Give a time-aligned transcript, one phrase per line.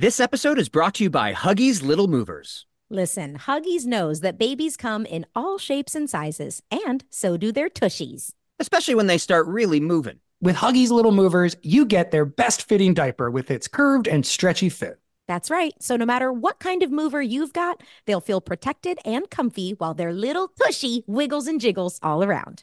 [0.00, 2.66] This episode is brought to you by Huggies Little Movers.
[2.88, 7.68] Listen, Huggies knows that babies come in all shapes and sizes, and so do their
[7.68, 8.30] tushies.
[8.60, 10.20] Especially when they start really moving.
[10.40, 14.68] With Huggies Little Movers, you get their best fitting diaper with its curved and stretchy
[14.68, 15.00] fit.
[15.26, 15.74] That's right.
[15.80, 19.94] So no matter what kind of mover you've got, they'll feel protected and comfy while
[19.94, 22.62] their little tushy wiggles and jiggles all around.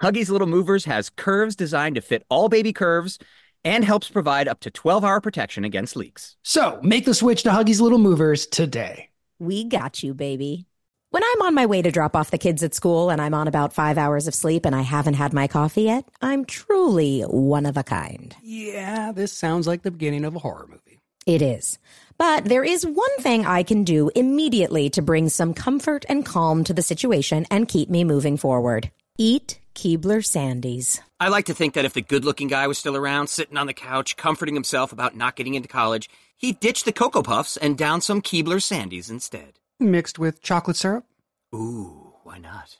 [0.00, 3.18] Huggies Little Movers has curves designed to fit all baby curves
[3.64, 6.36] and helps provide up to 12 hour protection against leaks.
[6.42, 9.10] So make the switch to Huggies Little Movers today.
[9.38, 10.66] We got you, baby.
[11.10, 13.48] When I'm on my way to drop off the kids at school and I'm on
[13.48, 17.66] about five hours of sleep and I haven't had my coffee yet, I'm truly one
[17.66, 18.36] of a kind.
[18.42, 21.00] Yeah, this sounds like the beginning of a horror movie.
[21.26, 21.78] It is.
[22.16, 26.62] But there is one thing I can do immediately to bring some comfort and calm
[26.64, 28.90] to the situation and keep me moving forward.
[29.18, 31.00] Eat Keebler Sandies.
[31.18, 33.66] I like to think that if the good looking guy was still around, sitting on
[33.66, 37.78] the couch, comforting himself about not getting into college, he'd ditch the Cocoa Puffs and
[37.78, 39.54] down some Keebler Sandies instead.
[39.78, 41.06] Mixed with chocolate syrup?
[41.54, 42.76] Ooh, why not?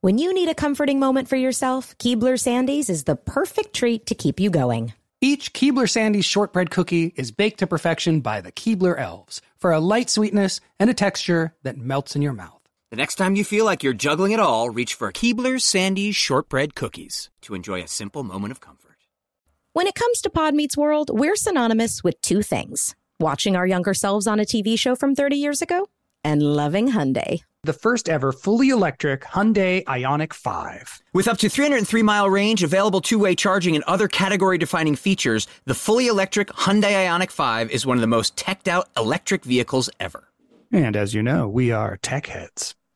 [0.00, 4.16] When you need a comforting moment for yourself, Keebler Sandies is the perfect treat to
[4.16, 4.92] keep you going.
[5.20, 9.78] Each Keebler Sandies shortbread cookie is baked to perfection by the Keebler elves for a
[9.78, 12.59] light sweetness and a texture that melts in your mouth.
[12.90, 16.74] The next time you feel like you're juggling it all, reach for Keebler Sandies shortbread
[16.74, 18.96] cookies to enjoy a simple moment of comfort.
[19.74, 23.94] When it comes to Pod Meets World, we're synonymous with two things watching our younger
[23.94, 25.86] selves on a TV show from 30 years ago
[26.24, 27.42] and loving Hyundai.
[27.62, 31.02] The first ever fully electric Hyundai Ioniq 5.
[31.12, 35.46] With up to 303 mile range, available two way charging, and other category defining features,
[35.64, 39.88] the fully electric Hyundai Ioniq 5 is one of the most teched out electric vehicles
[40.00, 40.26] ever.
[40.72, 42.74] And as you know, we are tech heads.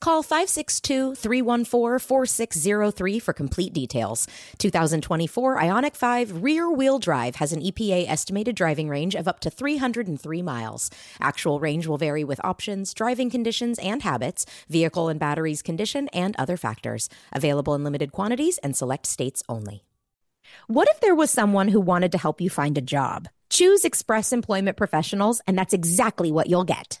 [0.00, 4.28] Call 562-314-4603 for complete details.
[4.58, 10.42] 2024 Ioniq 5 rear-wheel drive has an EPA estimated driving range of up to 303
[10.42, 10.90] miles.
[11.20, 16.36] Actual range will vary with options, driving conditions and habits, vehicle and batteries condition, and
[16.36, 17.08] other factors.
[17.32, 19.82] Available in limited quantities and select states only.
[20.66, 23.28] What if there was someone who wanted to help you find a job?
[23.48, 27.00] Choose Express Employment Professionals, and that's exactly what you'll get.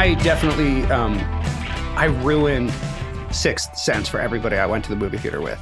[0.00, 1.18] I definitely, um,
[1.94, 2.72] I ruined
[3.30, 5.58] Sixth Sense for everybody I went to the movie theater with.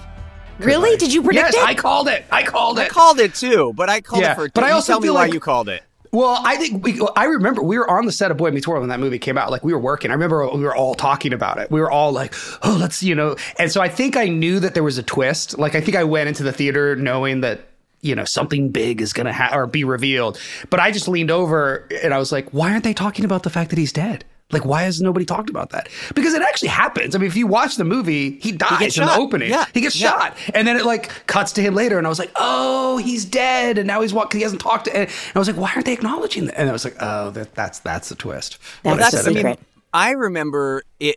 [0.60, 0.92] Really?
[0.92, 1.68] I- Did you predict yes, it?
[1.68, 2.24] I called it.
[2.30, 2.82] I called it.
[2.82, 4.48] I called it too, but I called Yeah, it for.
[4.48, 5.82] but I also tell me feel why you called it.
[6.12, 8.82] Well, I think we, I remember we were on the set of Boy Meets World
[8.82, 9.50] when that movie came out.
[9.50, 10.12] Like we were working.
[10.12, 11.68] I remember we were all talking about it.
[11.72, 12.32] We were all like,
[12.62, 13.34] "Oh, let's," you know.
[13.58, 15.58] And so I think I knew that there was a twist.
[15.58, 17.62] Like I think I went into the theater knowing that
[18.00, 20.38] you know something big is gonna ha- or be revealed.
[20.70, 23.50] But I just leaned over and I was like, "Why aren't they talking about the
[23.50, 25.90] fact that he's dead?" Like, why has nobody talked about that?
[26.14, 27.14] Because it actually happens.
[27.14, 29.50] I mean, if you watch the movie, he dies gets in the opening.
[29.50, 29.66] Yeah.
[29.74, 30.08] He gets Yeah.
[30.08, 33.26] shot, and then it like cuts to him later, and I was like, "Oh, he's
[33.26, 34.38] dead," and now he's walking.
[34.38, 34.96] He hasn't talked to.
[34.96, 37.54] And I was like, "Why aren't they acknowledging that?" And I was like, "Oh, that,
[37.54, 39.58] that's that's the twist." That's What I the said, I mean, secret.
[39.92, 41.16] I remember it.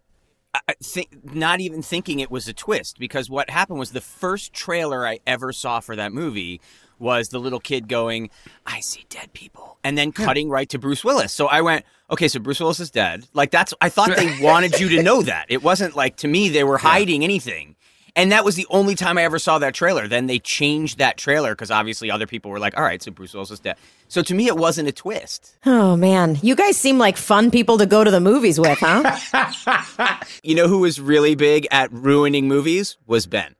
[0.53, 4.51] I think not even thinking it was a twist because what happened was the first
[4.53, 6.59] trailer I ever saw for that movie
[6.99, 8.29] was the little kid going,
[8.65, 11.31] "I see dead people," and then cutting right to Bruce Willis.
[11.31, 14.79] So I went, "Okay, so Bruce Willis is dead." Like that's I thought they wanted
[14.79, 15.45] you to know that.
[15.49, 17.75] It wasn't like to me they were hiding anything.
[18.15, 20.07] And that was the only time I ever saw that trailer.
[20.07, 23.33] Then they changed that trailer because obviously other people were like, "All right, so Bruce
[23.33, 23.77] Willis is dead."
[24.09, 25.57] So to me, it wasn't a twist.
[25.65, 30.19] Oh man, you guys seem like fun people to go to the movies with, huh?
[30.43, 33.55] You know who was really big at ruining movies was Ben.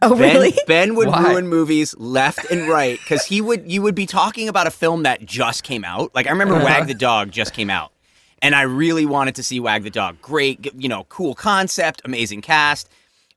[0.00, 0.54] oh Ben, really?
[0.66, 1.30] ben would Why?
[1.30, 5.02] ruin movies left and right because he would you would be talking about a film
[5.02, 6.14] that just came out.
[6.14, 6.64] Like I remember uh-huh.
[6.64, 7.92] Wag the Dog just came out,
[8.40, 10.22] and I really wanted to see Wag the Dog.
[10.22, 12.88] Great, you know, cool concept, amazing cast.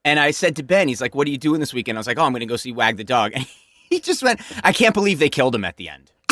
[0.08, 2.08] And I said to Ben, he's like, "What are you doing this weekend?" I was
[2.08, 3.46] like, "Oh, I'm going to go see Wag the Dog." And
[3.90, 6.12] he just went, "I can't believe they killed him at the end."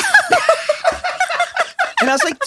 [2.01, 2.37] And I was like,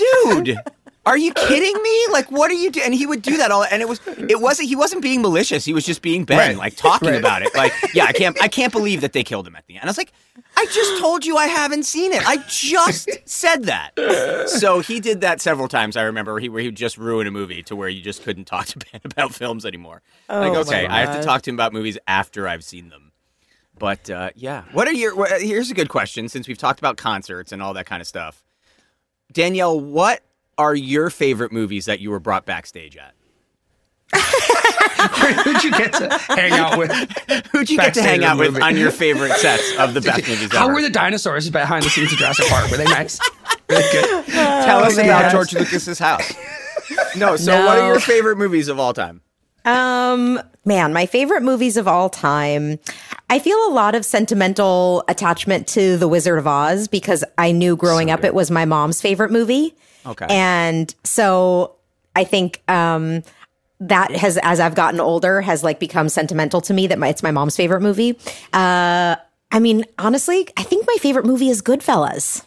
[0.45, 0.59] dude,
[1.07, 2.07] are you kidding me?
[2.13, 2.85] Like, what are you doing?
[2.87, 5.65] And he would do that all, and it was, it wasn't, he wasn't being malicious.
[5.65, 6.57] He was just being Ben, Right.
[6.57, 7.19] like talking Right.
[7.19, 7.55] about it.
[7.55, 9.85] Like, yeah, I can't, I can't believe that they killed him at the end.
[9.85, 10.13] I was like,
[10.61, 12.27] I just told you I haven't seen it.
[12.29, 13.93] I just said that.
[14.49, 15.97] So he did that several times.
[15.97, 18.23] I remember where he, where he would just ruin a movie to where you just
[18.25, 20.03] couldn't talk to Ben about films anymore.
[20.29, 23.13] like, Oh, okay, I have to talk to him about movies after I've seen them.
[23.79, 25.15] But uh, yeah, what are your?
[25.15, 26.29] wha- Here's a good question.
[26.29, 28.43] Since we've talked about concerts and all that kind of stuff,
[29.33, 30.23] Danielle, what
[30.57, 33.15] are your favorite movies that you were brought backstage at?
[35.45, 36.91] Who'd you get to hang out with?
[37.53, 38.63] Who'd you get to hang out with movie.
[38.63, 40.75] on your favorite sets of the best movies How ever?
[40.75, 42.71] were the dinosaurs behind the scenes of Jurassic Park?
[42.71, 43.21] Were they nice?
[43.69, 44.25] Really good.
[44.27, 45.07] Tell us man.
[45.07, 46.33] about George Lucas's house.
[47.17, 49.21] No, so what are your favorite movies of all time?
[49.65, 52.79] Um, man, my favorite movies of all time.
[53.29, 57.77] I feel a lot of sentimental attachment to The Wizard of Oz because I knew
[57.77, 59.75] growing up it was my mom's favorite movie.
[60.07, 60.27] Okay.
[60.31, 61.75] And so
[62.17, 63.23] I think um
[63.81, 67.23] that has as I've gotten older has like become sentimental to me that my, it's
[67.23, 68.19] my mom's favorite movie.
[68.53, 69.17] Uh
[69.51, 72.45] I mean, honestly, I think my favorite movie is Goodfellas.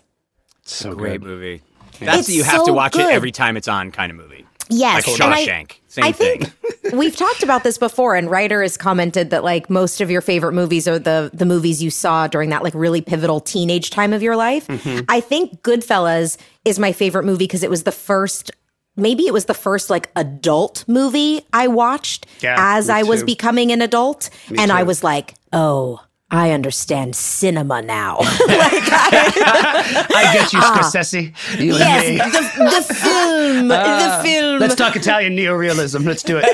[0.64, 1.62] So Great movie.
[2.00, 3.08] That's It's you have to watch good.
[3.10, 4.46] it every time it's on kind of movie.
[4.70, 5.08] Yes.
[5.08, 5.72] Like and I- Shawshank.
[5.88, 6.46] Same I thing.
[6.46, 10.22] think we've talked about this before, and Ryder has commented that like most of your
[10.22, 14.14] favorite movies are the the movies you saw during that like really pivotal teenage time
[14.14, 14.68] of your life.
[14.68, 15.04] Mm-hmm.
[15.10, 18.52] I think Goodfellas is my favorite movie because it was the first.
[18.98, 23.26] Maybe it was the first like adult movie I watched Yeah, as I was too.
[23.26, 30.52] becoming an adult, and I was like, "Oh, I understand cinema now." like I get
[30.54, 30.80] you, ah.
[30.84, 31.34] Scorsese.
[31.60, 32.16] You and me.
[32.18, 34.22] yes, the, the film, the ah.
[34.24, 34.60] film.
[34.60, 36.06] Let's talk Italian neorealism.
[36.06, 36.46] Let's do it.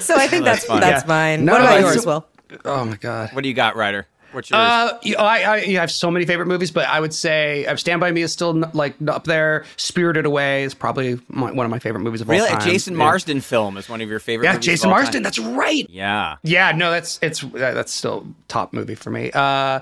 [0.00, 0.80] so I think that's fun.
[0.80, 1.08] that's, Yeah.
[1.08, 1.44] mine.
[1.44, 2.26] No, what about it's- yours, Will?
[2.64, 3.30] Oh my god.
[3.34, 4.06] What do you got, Ryder?
[4.32, 4.58] What's yours?
[4.58, 7.64] Uh, you know, I, I, I have so many favorite movies, but I would say
[7.66, 9.64] uh, Stand by Me is still like up there.
[9.76, 12.68] Spirited Away is probably my, one of my favorite movies of really, all a time.
[12.68, 12.98] Jason Yeah.
[12.98, 14.46] Marsden film is one of your favorite.
[14.46, 15.02] Yeah, Jason all time.
[15.04, 15.22] Marsden.
[15.22, 15.88] That's right.
[15.88, 16.36] Yeah.
[16.42, 19.30] Yeah, no, that's it's that's still top movie for me.
[19.32, 19.80] Uh,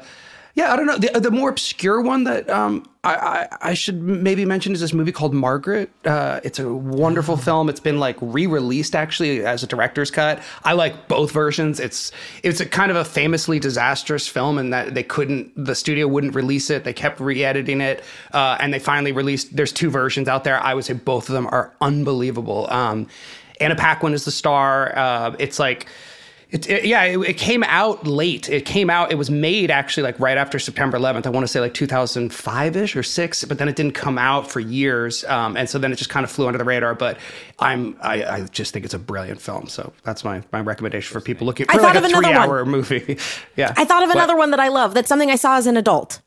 [0.56, 0.97] yeah, I don't know.
[0.97, 4.94] The, the more obscure one that um, I, I I should maybe mention is this
[4.94, 5.91] movie called Margaret.
[6.03, 7.69] Uh, it's a wonderful film.
[7.69, 10.43] It's been like re-released actually as a director's cut.
[10.64, 11.79] I like both versions.
[11.79, 12.11] It's
[12.43, 16.35] it's a kind of a famously disastrous film in that they couldn't the studio wouldn't
[16.35, 16.85] release it.
[16.85, 19.55] They kept re-editing it, uh, and they finally released.
[19.55, 20.58] There's two versions out there.
[20.58, 22.67] I would say both of them are unbelievable.
[22.70, 23.08] Um,
[23.61, 24.97] Anna Paquin is the star.
[24.97, 25.87] Uh, it's like.
[26.56, 28.49] It, it- yeah, it, it came out late.
[28.49, 29.12] It came out.
[29.12, 31.26] It was made actually like right after September 11th.
[31.26, 34.50] I want to say like 2005 ish or six, but then it didn't come out
[34.50, 36.94] for years, um, and so then it just kind of flew under the radar.
[36.94, 37.19] But
[37.58, 39.69] I'm I, I just think it's a brilliant film.
[39.69, 42.35] So that's my my recommendation for people looking I for like thought a three one.
[42.37, 43.19] hour movie.
[43.56, 44.94] yeah, I thought of another one that I love.
[44.94, 46.20] That's something I saw as an adult.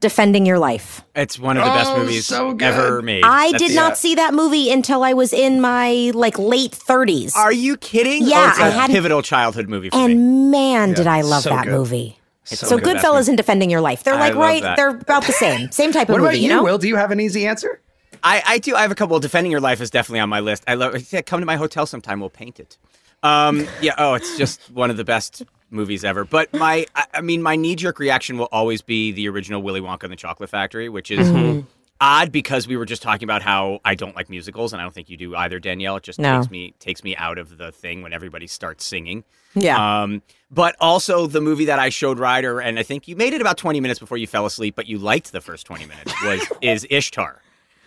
[0.00, 1.02] Defending Your Life.
[1.14, 2.62] It's one of the best Oh, movies so good.
[2.62, 3.22] ever made.
[3.24, 7.34] I That's- did not see that movie until I was in my like late 30s.
[7.36, 8.26] Are you kidding?
[8.26, 10.04] Yeah, oh, it's a I hadn't- pivotal childhood movie for me.
[10.12, 11.72] and man, did I love so that good.
[11.72, 12.18] movie.
[12.44, 12.98] so So, good.
[12.98, 14.04] Goodfellas and Defending Your Life.
[14.04, 14.76] They're like right, that.
[14.76, 15.70] they're about the same.
[15.72, 16.62] Same type of What movie, about you you, know?
[16.62, 16.76] Will?
[16.76, 17.80] Do you have an easy answer?
[18.22, 18.74] I, I do.
[18.74, 19.18] I have a couple.
[19.20, 20.62] Defending Your Life is definitely on my list.
[20.68, 20.94] I love.
[21.12, 22.20] Yeah, come to my hotel sometime.
[22.20, 22.76] We'll paint it.
[23.22, 23.94] Um, yeah.
[23.96, 26.24] Oh, it's just one of the best movies ever.
[26.24, 30.04] But my, I, mean, my knee jerk reaction will always be the original Willy Wonka
[30.04, 31.60] and the Chocolate Factory, which is Mm-hmm.
[32.00, 34.92] odd because we were just talking about how I don't like musicals, and I don't
[34.94, 35.96] think you do either, Danielle.
[35.96, 36.38] It just No.
[36.40, 39.24] takes me takes me out of the thing when everybody starts singing.
[39.54, 40.02] Yeah.
[40.02, 43.40] Um, but also the movie that I showed Ryder, and I think you made it
[43.40, 46.46] about 20 minutes before you fell asleep, but you liked the first 20 minutes, was
[46.60, 47.40] is Ishtar,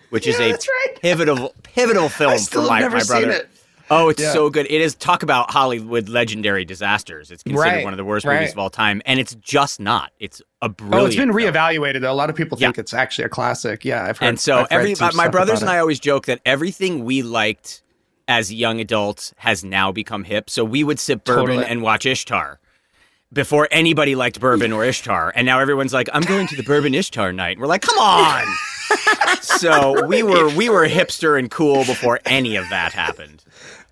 [0.10, 0.60] which is a right.
[1.02, 3.50] pivotal pivotal film for my, my seen brother.
[3.90, 4.34] Oh, it's Yeah.
[4.34, 4.66] so good.
[4.70, 7.32] It is talk about Hollywood legendary disasters.
[7.32, 8.36] It's considered Right, one of the worst right.
[8.40, 10.12] movies of all time, and it's just not.
[10.20, 11.02] It's a brilliant.
[11.04, 12.02] Oh, it's been reevaluated.
[12.02, 12.12] though.
[12.12, 12.82] A lot of people think Yeah.
[12.82, 13.86] it's actually a classic.
[13.86, 14.28] Yeah, I've heard.
[14.28, 15.70] And so I've every my, brothers and.
[15.70, 17.82] I always joke that everything we liked
[18.28, 20.50] as young adults has now become hip.
[20.50, 21.66] So we would sip bourbon Totally.
[21.66, 22.60] and watch Ishtar
[23.32, 26.94] before anybody liked bourbon or Ishtar, and now everyone's like, "I'm going to the bourbon
[26.94, 28.46] Ishtar night." We're like, "Come on!"
[29.42, 33.44] So we were we were hipster and cool before any of that happened.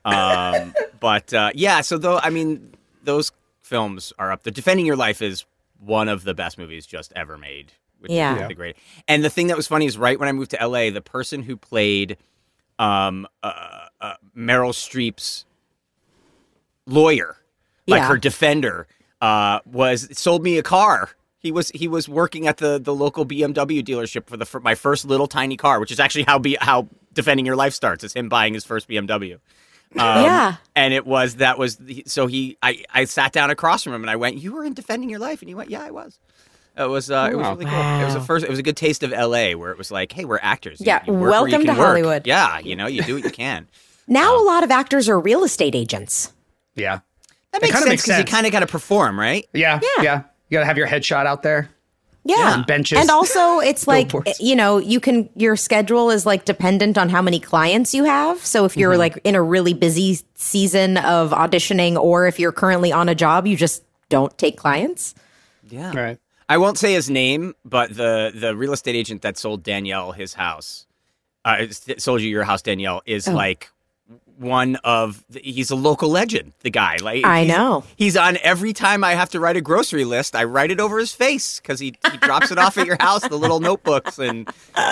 [0.03, 2.73] Um, but uh, yeah, so though I mean,
[3.03, 4.43] those films are up.
[4.43, 5.45] The Defending Your Life is
[5.79, 7.71] one of the best movies just ever made.
[7.99, 8.39] Which is Yeah.
[8.41, 8.75] really great.
[9.07, 11.41] And the thing that was funny is right when I moved to LA, the person
[11.41, 12.17] who played
[12.77, 15.45] um, uh, uh, Meryl Streep's
[16.85, 17.37] lawyer,
[17.87, 18.07] like Yeah.
[18.09, 18.87] her defender,
[19.21, 21.11] uh, was sold me a car.
[21.45, 24.73] He was he was working at the the local BMW dealership for the for my
[24.73, 28.03] first little tiny car, which is actually how be how defending your life starts.
[28.03, 29.33] Is him buying his first BMW.
[29.95, 30.55] Um, Yeah.
[30.75, 34.01] and it was that was the, so he I I sat down across from him
[34.01, 36.17] and I went, "You were in defending your life," and he went, "Yeah, I was."
[36.77, 37.51] It was uh, it was Wow.
[37.53, 38.01] really cool.
[38.01, 38.43] It was a first.
[38.43, 39.53] It was a good taste of L.A.
[39.53, 40.79] where it was like, hey, we're actors.
[40.81, 41.77] You- Yeah, you work welcome you to work.
[41.87, 42.25] Hollywood.
[42.25, 43.67] Yeah, you know, you do what you can.
[44.07, 46.33] Now a lot of actors are real estate agents.
[46.75, 46.99] Yeah.
[47.51, 49.47] That makes kinda sense makes because you kind of got to perform, right?
[49.53, 49.79] Yeah.
[49.97, 50.03] Yeah.
[50.03, 50.21] Yeah.
[50.49, 51.69] You got to have your headshot out there.
[52.27, 52.55] Yeah.
[52.55, 52.97] and benches.
[52.99, 54.39] And also it's like Billboards.
[54.39, 58.39] you know, you can your schedule is like dependent on how many clients you have.
[58.43, 58.99] So if you're Mm-hmm.
[58.99, 63.45] like in a really busy season of auditioning or if you're currently on a job,
[63.45, 65.13] you just don't take clients.
[65.69, 65.95] Yeah.
[65.95, 66.17] Right.
[66.49, 70.33] I won't say his name, but the the real estate agent that sold Danielle his
[70.33, 70.87] house,
[71.43, 71.67] uh,
[71.99, 73.33] sold you your house, Danielle, is Oh.
[73.33, 73.69] like
[74.37, 76.53] one of the, he's a local legend.
[76.61, 77.83] The guy, like I he's- know.
[77.95, 80.35] he's on every time I have to write a grocery list.
[80.35, 83.27] I write it over his face because he he drops it off at your house,
[83.27, 84.47] the little notebooks, and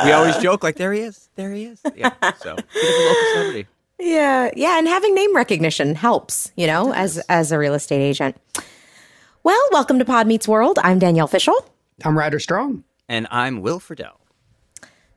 [0.06, 3.04] we always joke like, "There he is, there he is." Yeah, so bit of a
[3.08, 3.68] local celebrity.
[4.00, 8.36] Yeah, yeah, and having name recognition helps, you know, as as a real estate agent.
[9.44, 10.80] Well, welcome to Pod Meets World.
[10.84, 11.56] I'm Danielle Fishel.
[12.06, 12.84] I'm Ryder Strong.
[13.10, 14.18] And I'm Will Friedle.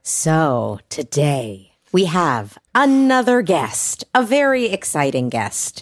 [0.03, 5.81] So, today we have another guest, a very exciting guest.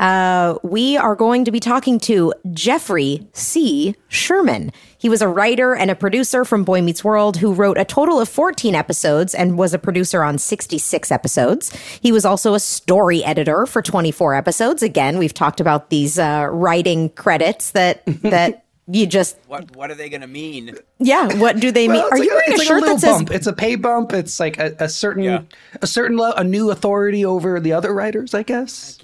[0.00, 3.94] Uh, we are going to be talking to Jeffrey C.
[4.08, 4.72] Sherman.
[4.98, 8.18] He was a writer and a producer from Boy Meets World who wrote a total
[8.20, 11.72] of 14 episodes and was a producer on 66 episodes.
[12.00, 14.82] He was also a story editor for 24 episodes.
[14.82, 19.94] Again, we've talked about these uh, writing credits that that you just What what are
[19.94, 20.76] they going to mean?
[20.98, 21.32] yeah.
[21.38, 21.98] What do they mean?
[21.98, 23.30] Well, it's Are like you wearing it's a like shirt little that says bump.
[23.30, 24.12] It's a pay bump.
[24.12, 25.42] It's like a, a certain, Yeah.
[25.80, 28.98] a certain, le- a new authority over the other writers, I guess.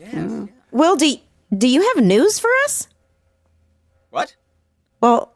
[0.72, 1.16] Will, do,
[1.56, 2.88] do you have news for us?
[4.10, 4.34] What?
[5.00, 5.32] Well,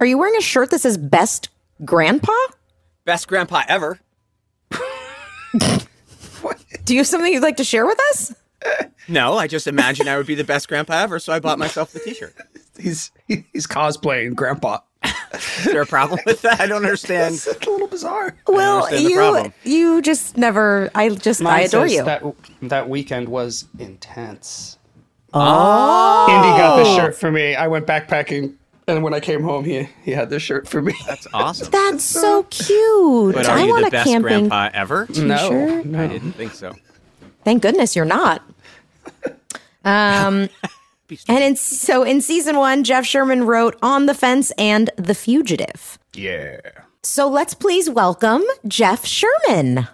[0.00, 1.48] are you wearing a shirt that says best
[1.84, 2.32] grandpa?
[3.04, 4.00] Best grandpa ever.
[6.84, 8.34] Do you have something you'd like to share with us?
[9.08, 11.92] No, I just imagine I would be the best grandpa ever, so I bought myself
[11.92, 12.34] the T-shirt.
[12.78, 14.78] He's he's cosplaying Grandpa.
[15.34, 16.60] Is there a problem with that?
[16.60, 17.34] I don't understand.
[17.34, 18.34] It's a little bizarre.
[18.46, 19.52] Well, you problem.
[19.64, 22.02] you just never I just I adore you.
[22.04, 22.22] That
[22.62, 24.78] that weekend was intense.
[25.32, 27.54] Oh, Indy got this shirt for me.
[27.54, 28.54] I went backpacking,
[28.88, 30.94] and when I came home, he he had this shirt for me.
[31.06, 31.70] That's awesome.
[31.70, 33.34] That's so cute.
[33.34, 34.48] But are I you want the best camping.
[34.48, 35.06] grandpa ever?
[35.16, 36.02] no, no.
[36.02, 36.74] I didn't think so.
[37.44, 38.42] Thank goodness you're not.
[39.84, 40.48] Um
[41.28, 45.98] and in so in season 1 Jeff Sherman wrote On the Fence and The Fugitive.
[46.14, 46.60] Yeah.
[47.02, 49.88] So let's please welcome Jeff Sherman.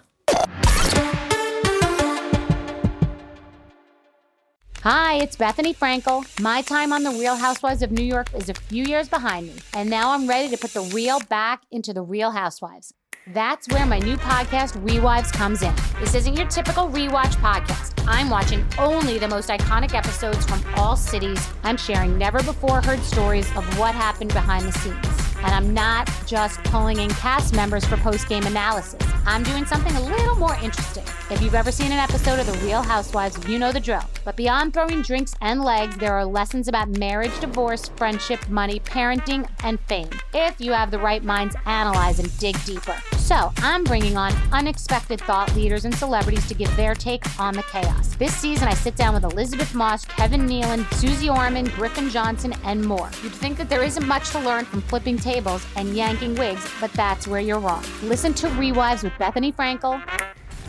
[4.81, 6.25] Hi, it's Bethenny Frankel.
[6.41, 9.53] My time on The Real Housewives of New York is a few years behind me,
[9.73, 12.93] and now I'm ready to put the real back into the Real Housewives.
[13.27, 15.73] That's where my new podcast, Rewives, comes in.
[15.99, 18.03] This isn't your typical rewatch podcast.
[18.05, 21.39] I'm watching only the most iconic episodes from all cities.
[21.63, 25.22] I'm sharing never before heard stories of what happened behind the scenes.
[25.43, 28.99] And I'm not just pulling in cast members for post game analysis.
[29.25, 31.03] I'm doing something a little more interesting.
[31.29, 34.03] If you've ever seen an episode of The Real Housewives, you know the drill.
[34.25, 39.49] But beyond throwing drinks and legs, there are lessons about marriage, divorce, friendship, money, parenting,
[39.63, 40.09] and fame.
[40.33, 42.95] If you have the right minds, analyze and dig deeper.
[43.17, 47.63] So I'm bringing on unexpected thought leaders and celebrities to give their take on the
[47.63, 48.15] chaos.
[48.15, 52.83] This season, I sit down with Elisabeth Moss, Kevin Nealon, Susie Orman, Griffin Johnson, and
[52.83, 53.09] more.
[53.23, 55.32] You'd think that there isn't much to learn from flipping tables
[55.75, 57.83] and yanking wigs, but that's where you're wrong.
[58.03, 60.01] Listen to Rewives with Bethenny Frankel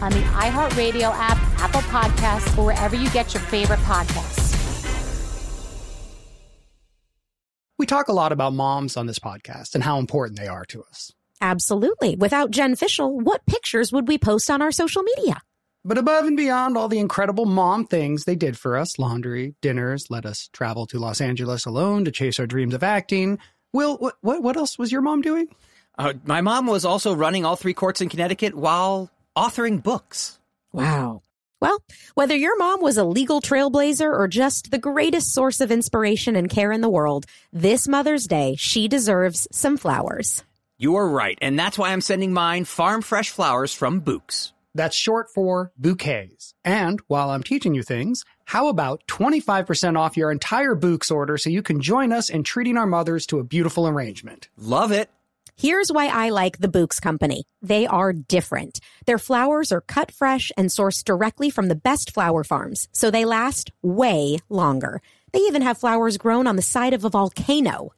[0.00, 4.42] on the iHeartRadio app, Apple Podcasts, or wherever you get your favorite podcasts.
[7.78, 10.82] We talk a lot about moms on this podcast and how important they are to
[10.84, 11.12] us.
[11.40, 12.16] Absolutely.
[12.16, 15.40] Without Jen Fishel, what pictures would we post on our social media?
[15.84, 20.06] But above and beyond all the incredible mom things they did for us laundry, dinners,
[20.08, 23.38] let us travel to Los Angeles alone to chase our dreams of acting.
[23.74, 25.48] Will, what, what, what else was your mom doing?
[25.98, 30.38] Uh, my mom was also running all three courts in Connecticut while authoring books.
[30.72, 31.22] Wow.
[31.60, 31.82] Well,
[32.14, 36.48] whether your mom was a legal trailblazer or just the greatest source of inspiration and
[36.48, 40.44] care in the world, this Mother's Day, she deserves some flowers.
[40.78, 44.52] You are right, and that's why I'm sending mine farm fresh flowers from Bouqs.
[44.76, 46.54] That's short for bouquets.
[46.64, 51.50] And while I'm teaching you things, how about 25% off your entire Bouqs order so
[51.50, 54.48] you can join us in treating our mothers to a beautiful arrangement?
[54.56, 55.10] Love it.
[55.56, 57.44] Here's why I like the Bouqs Company.
[57.62, 58.80] They are different.
[59.06, 63.24] Their flowers are cut fresh and sourced directly from the best flower farms, so they
[63.24, 65.00] last way longer.
[65.32, 67.92] They even have flowers grown on the side of a volcano.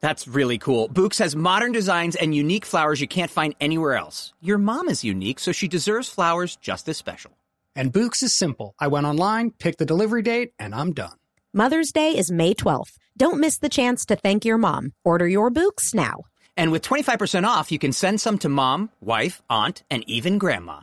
[0.00, 0.90] That's really cool.
[0.90, 4.34] Bouqs has modern designs and unique flowers you can't find anywhere else.
[4.42, 7.37] Your mom is unique, so she deserves flowers just as special.
[7.78, 8.74] And Bouqs is simple.
[8.80, 11.14] I went online, picked the delivery date, and I'm done.
[11.54, 12.98] Mother's Day is May 12th.
[13.16, 14.94] Don't miss the chance to thank your mom.
[15.04, 16.24] Order your Bouqs now.
[16.56, 20.80] And with 25% off, you can send some to mom, wife, aunt, and even grandma.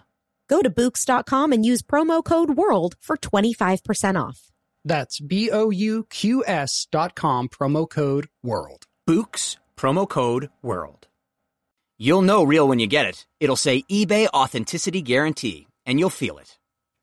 [0.48, 4.50] Go to Bouqs.com and use promo code WORLD for 25% off.
[4.86, 8.84] That's B O U Q S dot com, promo code WORLD.
[9.06, 11.08] Bouqs, promo code WORLD.
[11.98, 13.28] You'll know real when you get it.
[13.42, 16.58] It'll say eBay Authenticity Guarantee, and you'll feel it.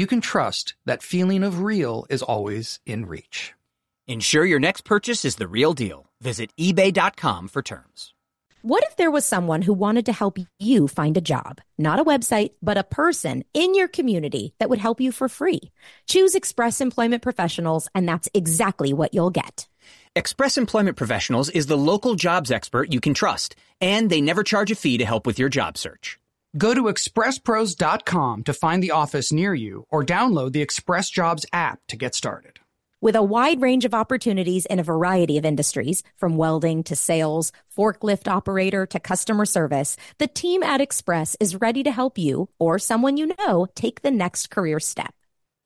[0.00, 3.52] you can trust that feeling of real is always in reach.
[4.06, 6.06] Ensure your next purchase is the real deal.
[6.22, 8.14] Visit eBay.com for terms.
[8.62, 11.60] What if there was someone who wanted to help you find a job?
[11.76, 15.60] Not a website, but a person in your community that would help you for free.
[16.06, 19.68] Choose Express Employment Professionals, and that's exactly what you'll get.
[20.16, 24.70] Express Employment Professionals is the local jobs expert you can trust, and they never charge
[24.70, 26.18] a fee to help with your job search.
[26.56, 31.78] Go to expresspros.com to find the office near you or download the Express Jobs app
[31.88, 32.58] to get started.
[33.02, 37.50] With a wide range of opportunities in a variety of industries, from welding to sales,
[37.74, 42.78] forklift operator to customer service, the team at Express is ready to help you or
[42.78, 45.14] someone you know take the next career step.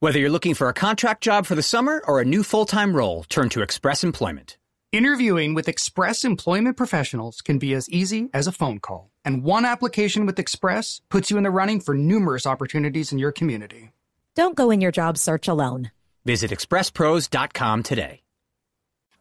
[0.00, 2.94] Whether you're looking for a contract job for the summer or a new full time
[2.94, 4.58] role, turn to Express Employment.
[4.92, 9.64] Interviewing with Express Employment Professionals can be as easy as a phone call, and one
[9.64, 13.90] application with Express puts you in the running for numerous opportunities in your community.
[14.34, 15.90] Don't go in your job search alone.
[16.24, 18.20] Visit expresspros.com today.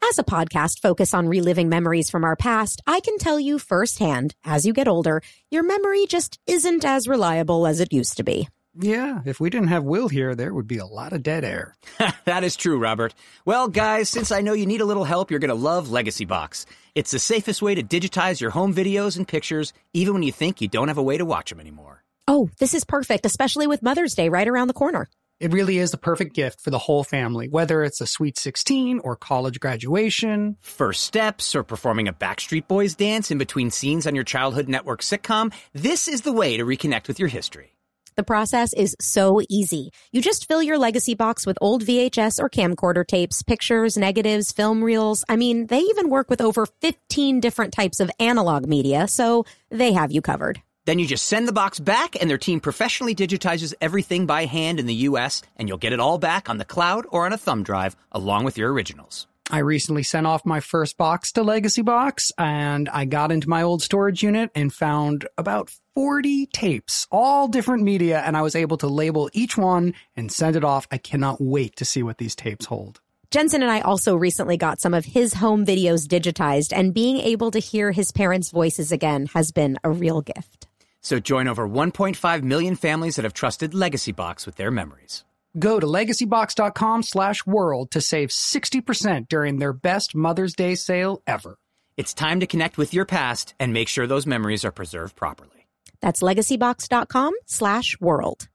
[0.09, 4.35] As a podcast focused on reliving memories from our past, I can tell you firsthand,
[4.43, 8.49] as you get older, your memory just isn't as reliable as it used to be.
[8.75, 11.75] Yeah, if we didn't have Will here, there would be a lot of dead air.
[12.25, 13.13] that is true, Robert.
[13.45, 16.25] Well, guys, since I know you need a little help, you're going to love Legacy
[16.25, 16.65] Box.
[16.95, 20.59] It's the safest way to digitize your home videos and pictures, even when you think
[20.59, 22.03] you don't have a way to watch them anymore.
[22.27, 25.07] Oh, this is perfect, especially with Mother's Day right around the corner.
[25.39, 28.99] It really is the perfect gift for the whole family, whether it's a sweet 16
[28.99, 30.55] or college graduation.
[30.61, 35.01] First steps or performing a Backstreet Boys dance in between scenes on your childhood network
[35.01, 37.72] sitcom, this is the way to reconnect with your history.
[38.15, 39.91] The process is so easy.
[40.11, 44.83] You just fill your legacy box with old VHS or camcorder tapes, pictures, negatives, film
[44.83, 45.25] reels.
[45.27, 49.93] I mean, they even work with over 15 different types of analog media, so they
[49.93, 50.61] have you covered.
[50.85, 54.79] Then you just send the box back, and their team professionally digitizes everything by hand
[54.79, 57.37] in the US, and you'll get it all back on the cloud or on a
[57.37, 59.27] thumb drive along with your originals.
[59.51, 63.61] I recently sent off my first box to Legacy Box, and I got into my
[63.61, 68.77] old storage unit and found about 40 tapes, all different media, and I was able
[68.77, 70.87] to label each one and send it off.
[70.91, 73.01] I cannot wait to see what these tapes hold.
[73.31, 77.51] Jensen and I also recently got some of his home videos digitized, and being able
[77.51, 80.67] to hear his parents' voices again has been a real gift.
[81.01, 85.25] So join over 1.5 million families that have trusted Legacy Box with their memories.
[85.57, 91.57] Go to legacybox.com slash world to save 60% during their best Mother's Day sale ever.
[91.95, 95.67] It's time to connect with your past and make sure those memories are preserved properly.
[96.01, 98.47] That's legacybox.com slash world.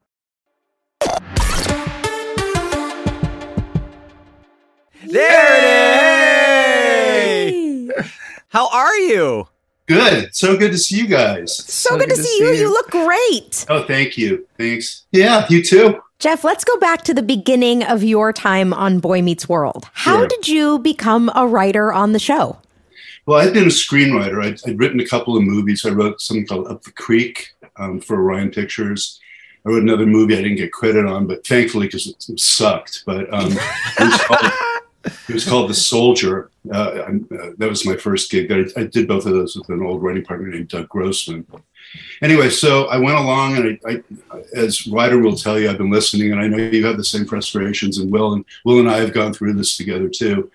[5.05, 5.55] There
[7.47, 8.11] it is!
[8.49, 9.47] How are you?
[9.87, 10.35] Good.
[10.35, 11.55] So good to see you guys.
[11.55, 12.51] So, good, to, see, you.
[12.51, 13.65] You look great.
[13.69, 14.45] Oh, thank you.
[14.57, 15.05] Thanks.
[15.11, 16.01] Yeah, you too.
[16.19, 19.87] Jeff, let's go back to the beginning of your time on Boy Meets World.
[19.93, 20.27] How Sure.
[20.27, 22.57] did you become a writer on the show?
[23.25, 24.43] Well, I'd been a screenwriter.
[24.43, 25.85] I'd, I'd written a couple of movies.
[25.85, 29.17] I wrote something called Up the Creek um, for Orion Pictures.
[29.65, 33.03] I wrote another movie I didn't get credit on, but thankfully because it, it sucked.
[33.05, 34.51] But um, it, was called,
[35.29, 36.51] it was called The Soldier.
[36.69, 37.11] Uh, uh,
[37.57, 38.51] that was my first gig.
[38.51, 41.45] I, I did both of those with an old writing partner named Doug Grossman.
[42.21, 45.91] Anyway, so I went along, and I, I, as Ryder will tell you, I've been
[45.91, 48.99] listening, and I know you have the same frustrations, and Will and Will and I
[48.99, 50.51] have gone through this together too.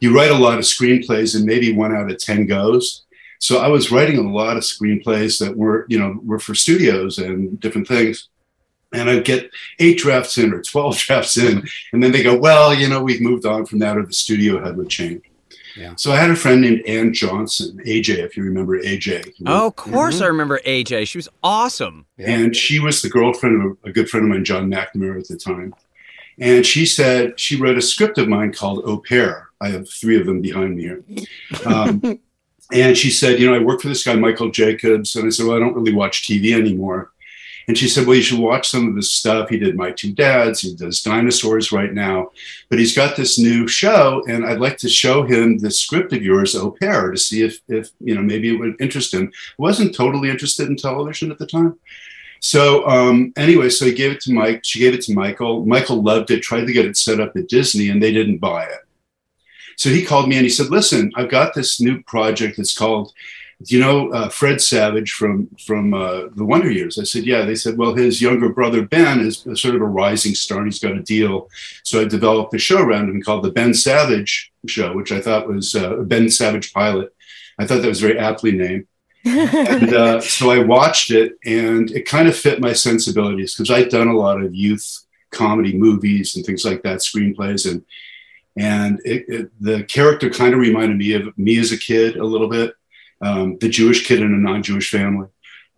[0.00, 3.04] You write a lot of screenplays, and maybe one out of ten goes.
[3.40, 7.18] So I was writing a lot of screenplays that were, you know, were for studios
[7.18, 8.28] and different things.
[8.92, 11.66] and I'd get eight drafts in or 12 drafts in.
[11.92, 14.62] And then they go, well, you know, we've moved on from that or the studio
[14.62, 15.22] head would change.
[15.80, 15.94] Yeah.
[15.96, 19.32] So I had a friend named Ann Johnson, AJ, if you remember AJ.
[19.46, 21.08] Oh, of course I remember AJ.
[21.08, 22.04] She was awesome.
[22.18, 25.38] And she was the girlfriend of a good friend of mine, John McNamara at the
[25.38, 25.74] time.
[26.38, 29.48] And she said she wrote a script of mine called Au Pair.
[29.62, 31.04] I have three of them behind me here.
[31.64, 32.20] Um,
[32.72, 35.16] and she said, you know, I work for this guy, Michael Jacobs.
[35.16, 37.10] And I said, well, I don't really watch TV anymore.
[37.68, 39.48] And she said, Well, you should watch some of his stuff.
[39.48, 42.30] He did My Two Dads, he does Dinosaurs right now,
[42.68, 46.22] but he's got this new show, and I'd like to show him the script of
[46.22, 49.30] yours, Au Pair, to see if, if you know, maybe it would interest him.
[49.34, 51.78] I wasn't totally interested in television at the time.
[52.40, 54.64] So um, anyway, so he gave it to Mike.
[54.64, 55.64] She gave it to Michael.
[55.66, 58.64] Michael loved it, tried to get it set up at Disney, and they didn't buy
[58.64, 58.80] it.
[59.76, 62.58] So he called me and he said, "Listen, I've got this new project.
[62.58, 63.12] It's called
[63.62, 66.98] do you know uh, Fred Savage from from uh, the Wonder Years?
[66.98, 67.44] I said, yeah.
[67.44, 70.78] They said, well, his younger brother Ben is sort of a rising star, and he's
[70.78, 71.50] got a deal.
[71.84, 75.48] So I developed a show around him called the Ben Savage Show, which I thought
[75.48, 77.14] was uh, Ben Savage Pilot.
[77.58, 78.86] I thought that was very aptly named.
[79.26, 83.90] and uh, so I watched it, and it kind of fit my sensibilities because I'd
[83.90, 87.84] done a lot of youth comedy movies and things like that, screenplays, and
[88.56, 92.24] and it, it, the character kind of reminded me of me as a kid a
[92.24, 92.74] little bit
[93.20, 95.28] um, the Jewish kid in a non-Jewish family.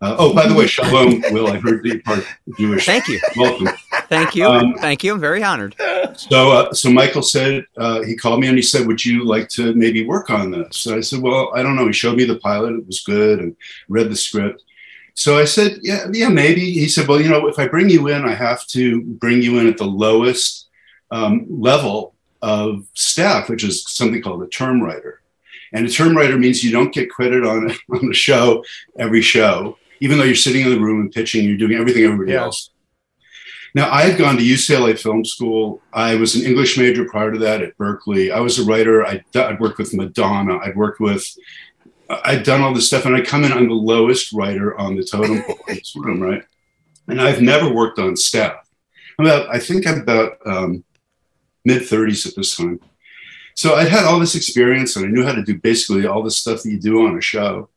[0.03, 1.47] Uh, oh, by the way, shalom, Will.
[1.47, 2.25] I heard that you're part
[2.57, 2.85] Jewish.
[2.85, 3.21] Thank you.
[3.37, 3.69] Welcome.
[4.09, 4.45] Thank you.
[4.47, 5.13] Um, Thank you.
[5.13, 5.75] I'm very honored.
[6.17, 9.47] So, uh, so Michael said uh, he called me and he said, "Would you like
[9.49, 12.25] to maybe work on this?" So I said, "Well, I don't know." He showed me
[12.25, 13.55] the pilot; it was good, and
[13.87, 14.63] read the script.
[15.13, 18.09] So I said, "Yeah, yeah, maybe." He said, "Well, you know, if I bring you
[18.09, 20.67] in, I have to bring you in at the lowest
[21.11, 25.21] um, level of staff, which is something called a term writer."
[25.73, 28.63] And a term writer means you don't get credit on on the show
[28.97, 32.31] every show, even though you're sitting in the room and pitching, you're doing everything everybody
[32.31, 32.43] yeah.
[32.43, 32.69] else.
[33.75, 35.81] Now, I had gone to UCLA Film School.
[35.91, 38.31] I was an English major prior to that at Berkeley.
[38.31, 39.03] I was a writer.
[39.03, 40.59] I'd, I'd worked with Madonna.
[40.59, 41.25] I'd worked with,
[42.07, 45.03] I'd done all this stuff, and I come in, I'm the lowest writer on the
[45.03, 46.43] totem pole in this room, right?
[47.07, 48.57] And I've never worked on staff.
[49.17, 50.83] I'm about, I think I'm about um,
[51.65, 52.79] mid 30s at this time.
[53.55, 56.31] So I'd had all this experience and I knew how to do basically all the
[56.31, 57.69] stuff that you do on a show.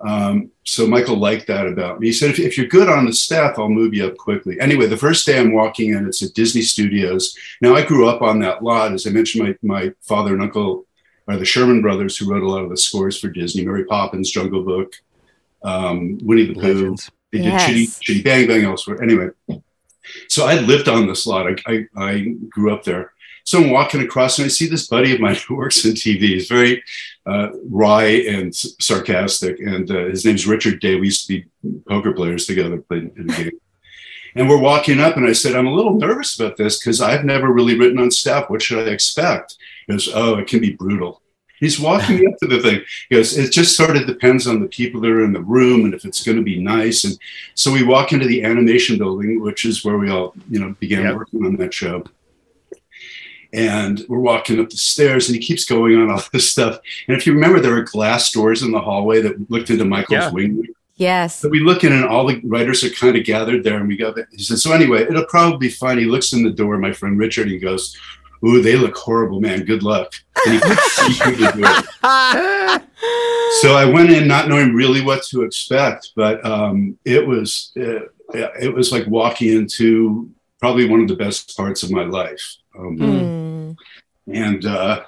[0.00, 2.08] Um, so Michael liked that about me.
[2.08, 4.60] He said, if, if, you're good on the staff, I'll move you up quickly.
[4.60, 7.34] Anyway, the first day I'm walking in, it's at Disney Studios.
[7.62, 8.92] Now I grew up on that lot.
[8.92, 10.84] As I mentioned, my, my father and uncle
[11.26, 14.30] are the Sherman brothers who wrote a lot of the scores for Disney, Mary Poppins,
[14.30, 14.92] Jungle Book,
[15.62, 16.60] um, Winnie the Pooh.
[16.60, 17.10] Legends.
[17.32, 17.66] They did yes.
[17.66, 19.02] Chitty, Chitty Bang Bang elsewhere.
[19.02, 19.30] Anyway,
[20.28, 21.46] so I lived on this lot.
[21.46, 23.12] I, I, I grew up there.
[23.44, 26.20] So I'm walking across and I see this buddy of mine who works in TV.
[26.20, 26.82] He's very
[27.26, 29.60] uh, wry and sarcastic.
[29.60, 30.96] And uh, his name's Richard Day.
[30.96, 31.46] We used to be
[31.86, 33.50] poker players together, played in the game.
[34.36, 37.24] And we're walking up, and I said, I'm a little nervous about this because I've
[37.24, 38.50] never really written on staff.
[38.50, 39.56] What should I expect?
[39.86, 41.22] He goes, Oh, it can be brutal.
[41.60, 42.80] He's walking me up to the thing.
[43.10, 45.84] He goes, It just sort of depends on the people that are in the room
[45.84, 47.04] and if it's going to be nice.
[47.04, 47.16] And
[47.54, 51.04] so we walk into the animation building, which is where we all, you know, began
[51.04, 51.14] yep.
[51.14, 52.04] working on that show
[53.54, 56.80] and we're walking up the stairs and he keeps going on all this stuff.
[57.08, 60.24] And if you remember there were glass doors in the hallway that looked into michael's
[60.24, 60.30] yeah.
[60.30, 60.66] wing.
[60.96, 61.40] Yes.
[61.40, 63.96] So we look in and all the writers are kind of gathered there and we
[63.96, 65.98] go he said so anyway it'll probably be fine.
[65.98, 67.96] He looks in the door my friend richard and he goes
[68.44, 69.64] ooh they look horrible man.
[69.64, 70.12] Good luck.
[70.46, 70.60] And he,
[73.60, 78.12] so i went in not knowing really what to expect but um, it was it,
[78.34, 80.30] it was like walking into
[80.64, 83.76] probably one of the best parts of my life um, mm.
[84.26, 85.02] And uh,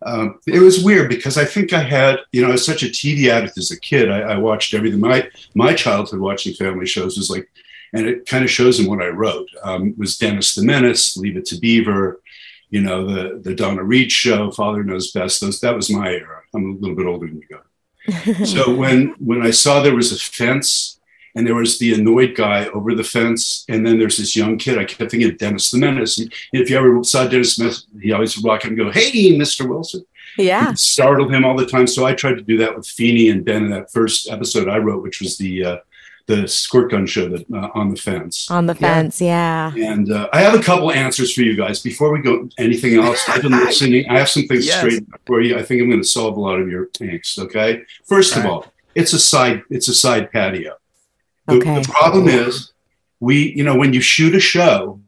[0.00, 2.86] uh, it was weird because I think I had, you know, I was such a
[2.86, 4.10] TV addict as a kid.
[4.10, 5.00] I, I, watched everything.
[5.00, 7.46] My my childhood watching family shows was like,
[7.92, 9.48] and it kind of shows in what I wrote.
[9.62, 12.22] Um, was Dennis the Menace, Leave It to Beaver,
[12.70, 15.42] you know, the the Donna Reed show, Father Knows Best.
[15.42, 16.40] Those that was my era.
[16.54, 18.44] I'm a little bit older than you go.
[18.44, 20.93] so when when I saw there was a fence
[21.34, 24.78] and there was the annoyed guy over the fence, and then there's this young kid.
[24.78, 26.18] I kept thinking of Dennis the Menace.
[26.18, 29.36] And if you ever saw Dennis Smith, he always would walk up and go, "Hey,
[29.36, 29.68] Mr.
[29.68, 30.04] Wilson."
[30.36, 31.86] Yeah, startled him all the time.
[31.86, 34.78] So I tried to do that with Feeny and Ben in that first episode I
[34.78, 35.76] wrote, which was the uh,
[36.26, 38.50] the squirt gun show that uh, on the fence.
[38.50, 39.72] On the fence, yeah.
[39.74, 39.92] yeah.
[39.92, 43.22] And uh, I have a couple answers for you guys before we go anything else.
[43.28, 44.08] I've been listening.
[44.08, 44.78] I have some things yes.
[44.78, 45.58] straight for you.
[45.58, 47.38] I think I'm going to solve a lot of your angst.
[47.38, 47.82] Okay.
[48.04, 49.62] First all of all, it's a side.
[49.70, 50.76] It's a side patio.
[51.46, 51.82] The, okay.
[51.82, 52.72] the problem is,
[53.20, 55.00] we, you know, when you shoot a show,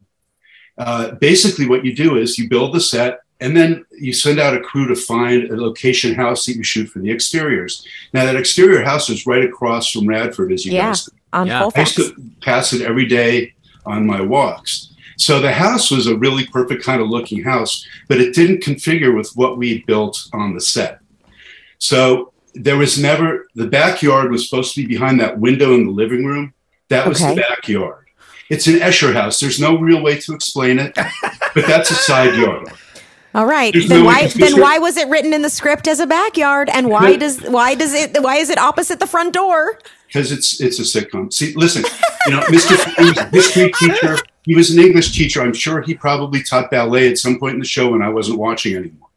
[0.79, 4.55] uh, basically what you do is you build the set and then you send out
[4.55, 7.87] a crew to find a location house that you shoot for the exteriors.
[8.12, 10.88] Now that exterior house is right across from Radford, as you yeah.
[10.88, 11.09] guys.
[11.33, 11.59] on Yeah.
[11.59, 11.99] I Colfax.
[11.99, 14.94] used to pass it every day on my walks.
[15.18, 19.16] So the house was a really perfect kind of looking house, but it didn't configure
[19.16, 21.01] with what we built on the set.
[21.79, 25.92] So there was never the backyard was supposed to be behind that window in the
[25.92, 26.53] living room.
[26.88, 27.35] That was Okay.
[27.35, 28.07] the backyard.
[28.49, 29.40] It's an Escher house.
[29.40, 30.95] There's no real way to explain it,
[31.55, 32.69] but that's a side yard.
[33.35, 33.73] All right.
[33.73, 36.71] There's Then no why then why was it written in the script as a backyard
[36.73, 37.16] and why No.
[37.19, 39.79] does why does it why is it opposite the front door?
[40.09, 41.33] because it's it's a sitcom.
[41.33, 41.85] See, listen,
[42.27, 42.77] you know, Mr.
[42.97, 44.19] He was a history teacher.
[44.45, 45.42] He was an English teacher.
[45.42, 48.38] I'm sure he probably taught ballet at some point in the show when I wasn't
[48.38, 49.09] watching anymore.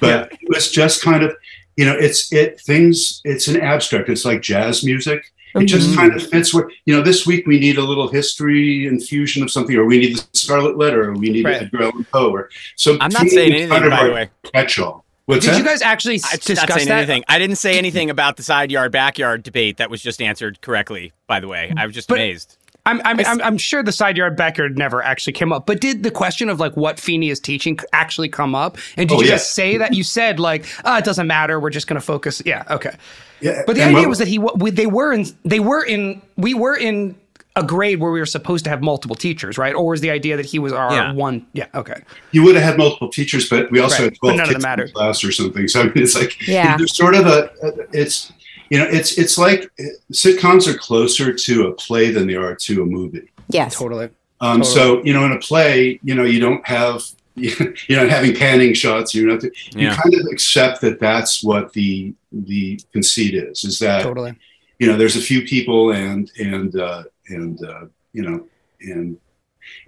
[0.00, 1.36] But it was just kind of,
[1.78, 3.20] you know, it's it things.
[3.24, 4.08] It's an abstract.
[4.08, 5.32] It's like jazz music.
[5.54, 5.98] It just mm-hmm.
[6.00, 7.02] kind of fits where you know.
[7.02, 10.76] This week we need a little history infusion of something, or we need the Scarlet
[10.76, 11.62] Letter, or we need Right.
[11.62, 12.98] Edgar Allan Poe, or so.
[13.00, 14.30] I'm not saying anything, kind of by the way.
[14.52, 15.04] Catch-all.
[15.26, 15.58] What's Did that?
[15.58, 16.90] you guys actually I'm discuss not that?
[16.90, 17.22] anything.
[17.28, 19.76] I didn't say anything about the side yard backyard debate.
[19.76, 21.12] That was just answered correctly.
[21.28, 22.57] By the way, I was just But- amazed.
[22.88, 26.02] I'm, I'm, I'm, I'm sure the side yard backyard never actually came up, but did
[26.02, 28.78] the question of like what Feeny is teaching actually come up?
[28.96, 29.32] And did Oh, you yeah.
[29.34, 29.94] guys say that?
[29.94, 31.60] You said like, oh, it doesn't matter.
[31.60, 32.42] We're just going to focus.
[32.44, 32.96] Yeah, okay.
[33.40, 36.20] Yeah, But the idea what- was that he we, they were in they were in
[36.36, 37.14] we were in
[37.56, 39.74] a grade where we were supposed to have multiple teachers, right?
[39.74, 41.12] Or was the idea that he was our Yeah.
[41.12, 41.44] one?
[41.54, 42.02] Yeah, okay.
[42.30, 44.62] you would have had multiple teachers, but we also Right, had but 12 none of
[44.62, 45.66] them kids in class or something.
[45.66, 46.76] So I mean, it's like, Yeah.
[46.76, 47.50] there's sort of a,
[47.92, 48.32] it's,
[48.70, 49.70] you know, it's, it's like
[50.12, 53.30] sitcoms are closer to a play than they are to a movie.
[53.48, 53.76] Yes.
[53.76, 54.10] Totally.
[54.40, 54.64] Um, Totally.
[54.74, 57.02] So, you know, in a play, you know, you don't have,
[57.34, 59.14] you're not having panning shots.
[59.14, 59.96] You know, not, you Yeah.
[59.96, 64.34] kind of accept that that's what the, the conceit is, is that, Totally.
[64.78, 68.46] you know, there's a few people and, and, uh, and, uh, you know,
[68.80, 69.18] and,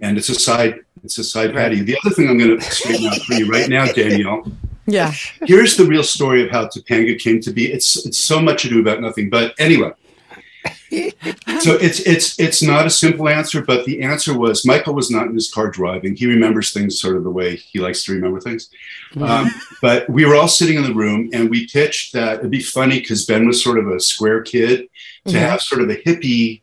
[0.01, 1.83] and it's a side, it's a side patio.
[1.83, 4.43] The other thing I'm going to straighten out for you right now, Danielle,
[4.87, 5.11] Yeah.
[5.45, 7.71] here's the real story of how Topanga came to be.
[7.71, 9.29] It's it's so much ado about nothing.
[9.29, 9.91] But anyway,
[11.59, 15.27] so it's it's it's not a simple answer, but the answer was Michael was not
[15.27, 16.15] in his car driving.
[16.15, 18.69] He remembers things sort of the way he likes to remember things.
[19.19, 19.49] Um,
[19.81, 22.99] but we were all sitting in the room, and we pitched that it'd be funny
[22.99, 24.87] because Ben was sort of a square kid
[25.27, 25.39] to Mhm.
[25.39, 26.61] have sort of a hippie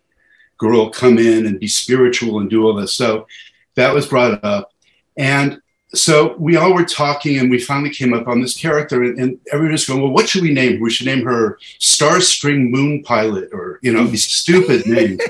[0.58, 2.92] girl come in and be spiritual and do all this.
[2.92, 3.26] So
[3.76, 4.72] that was brought up,
[5.16, 5.60] and
[5.94, 9.40] so we all were talking and we finally came up on this character and, and
[9.52, 10.82] everyone was going well what should we name her?
[10.82, 15.20] we should name her star string moon pilot or you know these stupid names.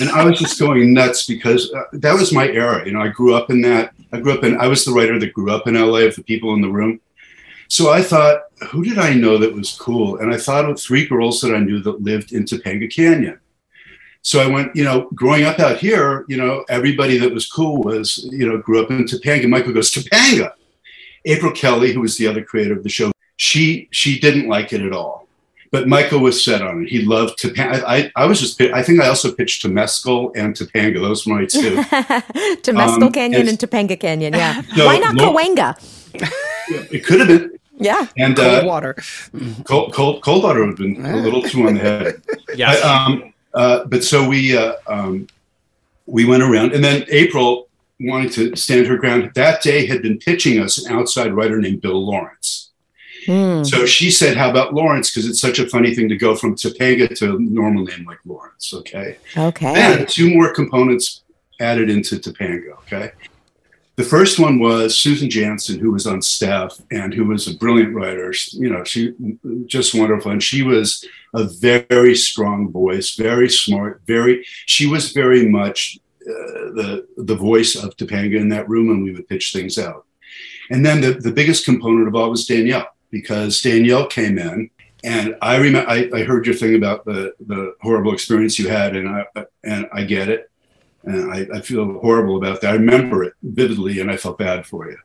[0.00, 3.08] And i was just going nuts because uh, that was my era you know i
[3.08, 5.66] grew up in that i grew up in i was the writer that grew up
[5.66, 7.00] in la of the people in the room.
[7.68, 10.18] So i thought who did i know that was cool?
[10.18, 13.40] And i thought of three girls that i knew that lived in topanga canyon
[14.22, 17.82] so I went, you know, growing up out here, you know, everybody that was cool
[17.82, 19.48] was, you know, grew up in Topanga.
[19.48, 20.52] Michael goes, Topanga.
[21.24, 24.80] April Kelly, who was the other creator of the show, she she didn't like it
[24.80, 25.26] at all.
[25.72, 26.88] But Michael was set on it.
[26.88, 27.82] He loved Topanga.
[27.84, 31.00] I, I was just, I think I also pitched Temescal and Topanga.
[31.00, 31.76] Those were my two.
[32.62, 34.32] Temescal Um, Canyon it's- and Topanga Canyon.
[34.34, 34.62] Yeah.
[34.76, 35.32] No, Why not no.
[35.32, 35.74] Cahuenga?
[36.92, 37.58] it could have been.
[37.78, 38.06] Yeah.
[38.16, 38.96] And Cold uh, water.
[39.64, 42.22] cold, cold, cold water would have been a little too on the head.
[42.54, 42.72] Yeah.
[42.74, 45.26] But, um, uh, but so we uh, um,
[46.04, 49.32] we went around, and then April wanted to stand her ground.
[49.34, 52.70] That day had been pitching us an outside writer named Bill Lawrence.
[53.24, 53.64] Hmm.
[53.64, 55.10] So she said, "How about Lawrence?
[55.10, 58.18] Because it's such a funny thing to go from Topanga to a normal name like
[58.26, 59.16] Lawrence." Okay.
[59.36, 59.72] Okay.
[59.72, 61.22] Then two more components
[61.58, 62.72] added into Topanga.
[62.82, 63.12] Okay.
[63.96, 67.94] The first one was Susan Jansen, who was on staff and who was a brilliant
[67.94, 68.32] writer.
[68.52, 69.14] You know, she
[69.64, 71.02] just wonderful, and she was
[71.34, 74.44] a very strong voice, very smart, very.
[74.66, 79.12] She was very much uh, the the voice of Topanga in that room, and we
[79.12, 80.04] would pitch things out.
[80.70, 84.68] And then the, the biggest component of all was Danielle, because Danielle came in,
[85.04, 88.94] and I remember I, I heard your thing about the the horrible experience you had,
[88.94, 89.24] and I
[89.64, 90.50] and I get it,
[91.06, 92.70] and I, I feel horrible about that.
[92.70, 94.98] I remember it vividly, and I felt bad for you.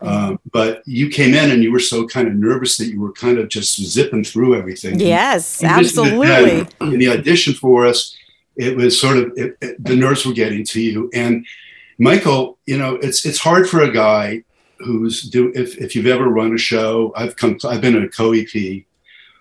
[0.00, 3.12] Um, but you came in and you were so kind of nervous that you were
[3.12, 4.98] kind of just zipping through everything.
[4.98, 6.66] Yes, And absolutely.
[6.80, 8.16] In the audition for us,
[8.56, 11.08] it was sort of it, it- the nerves were getting to you.
[11.14, 11.46] And
[11.98, 14.42] Michael, you know, it's it's hard for a guy
[14.78, 17.12] who's do if if you've ever run a show.
[17.14, 17.56] I've come.
[17.64, 18.84] I've been a co-EP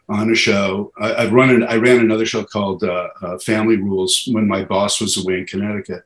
[0.10, 0.92] on a show.
[1.00, 4.64] I, I've run an, I ran another show called uh, uh, Family Rules when my
[4.64, 6.04] boss was away in Connecticut.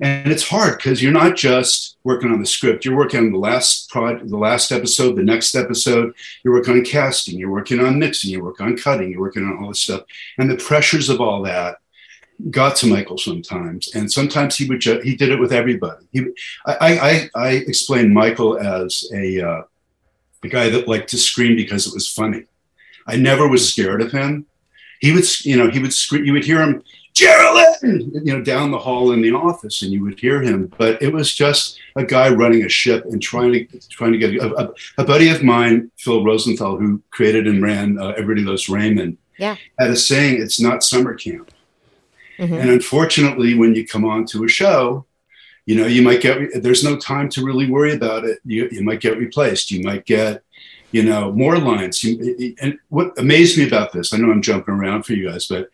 [0.00, 2.84] And it's hard because you're not just working on the script.
[2.84, 6.14] You're working on the last project, the last episode, the next episode.
[6.44, 7.36] You're working on casting.
[7.36, 8.30] You're working on mixing.
[8.30, 9.10] You work on cutting.
[9.10, 10.02] You're working on all this stuff.
[10.38, 11.78] And the pressures of all that
[12.50, 13.92] got to Michael sometimes.
[13.94, 16.06] And sometimes he would ju- he did it with everybody.
[16.12, 16.26] He,
[16.64, 19.62] I, I, I explained Michael as a uh,
[20.44, 22.44] a guy that liked to scream because it was funny.
[23.08, 24.46] I never was scared of him.
[25.00, 26.24] He would, you know, he would scream.
[26.24, 26.82] You would hear him
[27.14, 30.72] Geraldine, you know, down the hall in the office, and you would hear him.
[30.78, 34.34] But it was just a guy running a ship and trying to trying to get
[34.36, 38.68] a, a, a buddy of mine, Phil Rosenthal, who created and ran uh, Everybody Loves
[38.68, 39.56] Raymond, Yeah.
[39.78, 41.50] had a saying: "It's not summer camp."
[42.38, 42.60] Mhm.
[42.60, 45.04] And unfortunately, when you come on to a show,
[45.66, 48.38] you know, you might get, there's no time to really worry about it.
[48.44, 49.72] You, you might get replaced.
[49.72, 50.44] You might get,
[50.92, 52.04] you know, more lines.
[52.04, 55.68] And what amazed me about this, I know I'm jumping around for you guys, but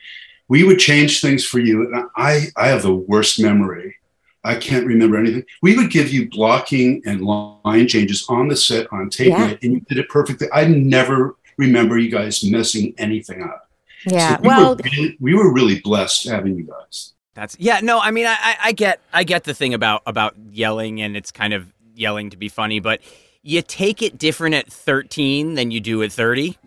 [0.49, 1.83] we would change things for you.
[1.83, 3.97] And I, I have the worst memory.
[4.43, 5.45] I can't remember anything.
[5.63, 9.47] We would give you blocking and line changes on the set on tape, Yeah.
[9.47, 10.49] night, and you did it perfectly.
[10.53, 13.71] I never remember you guys messing anything up.
[14.07, 14.37] Yeah.
[14.37, 17.15] So we well, were really, we were really blessed having you guys.
[17.33, 17.81] That's yeah.
[17.83, 21.17] No, I mean, I, I, I get, I get the thing about about yelling, and
[21.17, 23.01] it's kind of yelling to be funny, but
[23.45, 26.59] you take it different at 13 than you do at 30.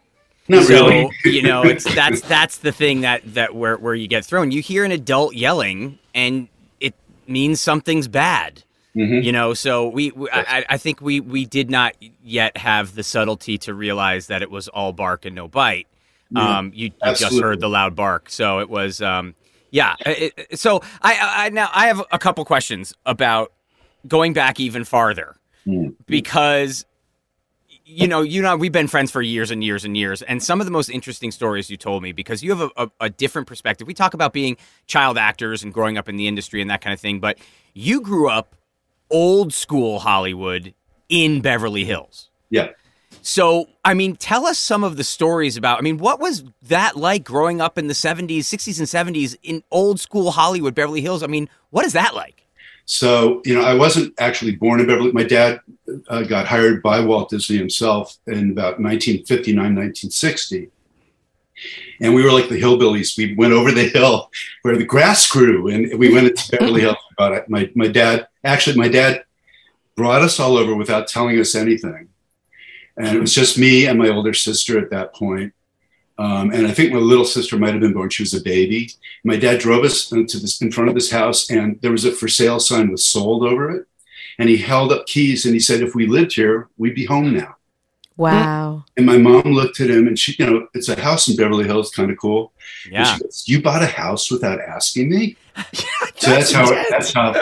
[0.48, 1.10] Not so really.
[1.26, 4.52] you know, it's that's that's the thing that that where where you get thrown.
[4.52, 6.48] You hear an adult yelling, and
[6.80, 6.96] it
[7.28, 8.64] means something's bad.
[8.96, 9.24] Mhm.
[9.24, 13.04] You know, so we, we I, I think we we did not yet have the
[13.04, 15.88] subtlety to realize that it was all bark and no bite.
[16.32, 19.36] Yeah, Um, you, you just heard the loud bark, so it was um,
[19.72, 19.96] yeah.
[20.06, 23.52] It, so I I- now I have a couple questions about
[24.08, 25.36] going back even farther
[25.68, 25.96] Mm.
[26.06, 26.86] because
[27.84, 30.22] you know you know we've been friends for years and years and years.
[30.22, 32.92] And some of the most interesting stories you told me because you have a, a,
[33.02, 33.86] a different perspective.
[33.86, 36.94] We talk about being child actors and growing up in the industry and that kind
[36.94, 37.38] of thing but
[37.74, 38.56] you grew up
[39.10, 40.74] old school hollywood
[41.10, 42.30] in beverly hills.
[42.50, 42.70] Yeah.
[43.22, 46.96] so i mean tell us some of the stories about i mean what was that
[46.96, 51.24] like growing up in the 70s 60s and 70s in old school hollywood beverly hills?
[51.24, 52.47] I mean what is that like
[52.90, 55.12] So, you know, I wasn't actually born in Beverly.
[55.12, 55.60] My dad
[56.08, 60.70] uh, got hired by Walt Disney himself in about 1959, 1960.
[62.00, 63.18] And we were like the hillbillies.
[63.18, 66.96] We went over the hill where the grass grew, and we went into Beverly Hills.
[67.18, 67.50] About it.
[67.50, 69.24] My my dad actually, my dad
[69.96, 72.10] brought us all over without telling us anything,
[72.96, 75.52] and it was just me and my older sister at that point.
[76.20, 78.92] Um, and I think my little sister might have been born; she was a baby.
[79.24, 82.12] My dad drove us into this in front of this house, and there was a
[82.12, 83.86] for sale sign with "sold" over it.
[84.40, 87.36] And he held up keys, and he said, "If we lived here, we'd be home
[87.36, 87.58] now."
[88.18, 88.84] wow.
[88.98, 91.66] And my mom looked at him, and she, you know, it's a house in Beverly
[91.66, 92.52] Hills, kind of cool.
[92.86, 95.38] And yeah she goes, "You bought a house without asking me."
[95.74, 96.70] so that's how.
[96.90, 97.34] That's how.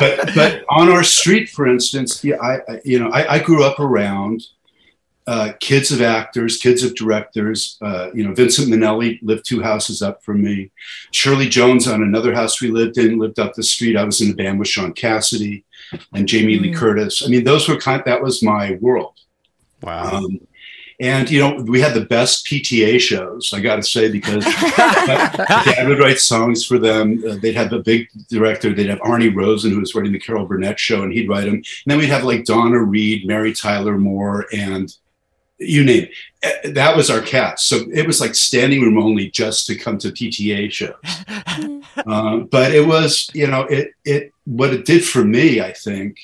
[0.00, 3.64] But but on our street, for instance, yeah, I, I you know I, I grew
[3.64, 4.42] up around
[5.26, 7.78] uh, kids of actors, kids of directors.
[7.80, 10.70] Uh, you know, Vincent Minnelli lived two houses up from me.
[11.12, 13.96] Shirley Jones on another house we lived in lived up the street.
[13.96, 15.64] I was in a band with Shaun Cassidy
[16.12, 16.76] and Jamie Lee Mm.
[16.76, 17.22] Curtis.
[17.24, 18.02] I mean, those were kind.
[18.04, 19.14] That was my world.
[19.82, 20.18] Wow.
[20.18, 20.40] Um,
[21.00, 23.52] and you know, we had the best PTA shows.
[23.52, 24.44] I got to say because
[24.76, 27.22] Dad would write songs for them.
[27.28, 28.72] Uh, they'd have a big director.
[28.72, 31.54] They'd have Arnie Rosen, who was writing the Carol Burnett show, and he'd write them.
[31.56, 34.94] And then we'd have like Donna Reed, Mary Tyler Moore, and
[35.62, 36.08] you name
[36.42, 36.66] it.
[36.66, 37.68] Uh, That was our cast.
[37.68, 40.94] So it was like standing room only just to come to PTA shows.
[42.06, 46.18] um, but it was, you know, it it what it did for me, I think.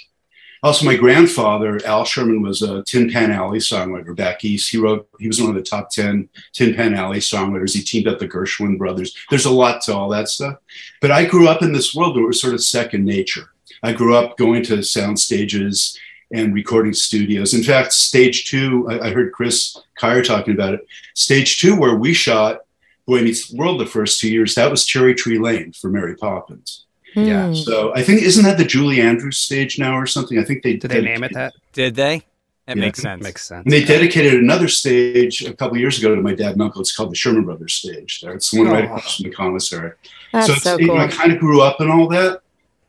[0.62, 4.70] Also, my grandfather, Al Sherman, was a Tin Pan Alley songwriter back east.
[4.70, 7.74] He wrote, he was one of the top 10 Tin Pan Alley songwriters.
[7.74, 9.14] He teamed up the Gershwin brothers.
[9.30, 10.56] There's a lot to all that stuff.
[11.00, 13.52] But I grew up in this world where it was sort of second nature.
[13.84, 15.96] I grew up going to sound stages
[16.32, 17.54] and recording studios.
[17.54, 20.86] In fact, stage two, I, I heard Chris Kyer talking about it.
[21.14, 22.60] Stage two, where we shot
[23.06, 26.84] Boy Meets World the first two years, that was Cherry Tree Lane for Mary Poppins.
[27.14, 27.48] Yeah.
[27.48, 27.54] Hmm.
[27.54, 30.38] So I think isn't that the Julie Andrews stage now or something?
[30.38, 31.54] I think they Did they name it that?
[31.72, 32.22] did they
[32.66, 32.84] that Yeah.
[32.84, 33.64] makes sense Makes sense.
[33.64, 36.82] And they dedicated another stage a couple years ago to my dad and uncle.
[36.82, 38.20] It's called the Sherman Brothers stage.
[38.20, 38.88] There, it's the one right Oh.
[38.88, 39.92] across from the commissary.
[40.34, 40.96] That's so, so, it's, you know.
[40.98, 42.42] I kind of grew up in all that,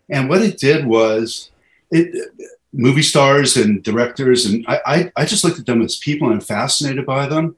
[0.09, 1.49] and what it did was
[1.89, 2.13] it
[2.73, 6.35] movie stars and directors, and I, I, I just looked at them as people, and
[6.35, 7.55] I'm fascinated by them.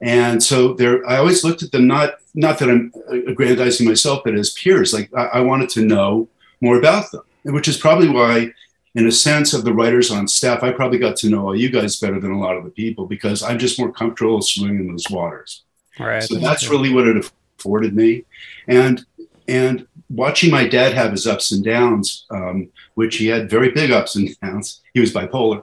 [0.00, 2.92] And so there, I always looked at them not not that I'm
[3.28, 4.92] aggrandizing myself, but as peers.
[4.92, 6.28] Like I, I wanted to know
[6.60, 8.52] more about them, which is probably why,
[8.94, 11.70] in a sense, of the writers on staff, I probably got to know all you
[11.70, 14.88] guys better than a lot of the people because I'm just more comfortable swimming in
[14.88, 15.62] those waters.
[15.98, 16.22] Right.
[16.22, 18.24] So that's really what it afforded me,
[18.66, 19.04] and
[19.46, 23.90] and watching my dad have his ups and downs, um, which he had very big
[23.90, 24.80] ups and downs.
[24.94, 25.62] He was bipolar,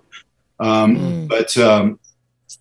[0.59, 1.27] um, Mm.
[1.27, 1.99] but um,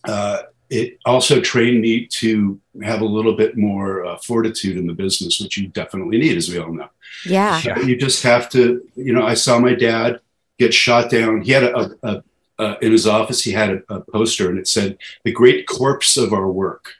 [0.05, 4.93] uh, it also trained me to have a little bit more uh, fortitude in the
[4.95, 6.89] business, which you definitely need, as we all know.
[7.27, 7.61] yeah.
[7.65, 7.81] Yeah.
[7.81, 10.21] You just have to, you know, I saw my dad
[10.59, 11.41] get shot down.
[11.43, 12.23] He had a, a, a,
[12.61, 16.17] a in his office, he had a, a poster and it said, the great corpse
[16.17, 16.95] of our work.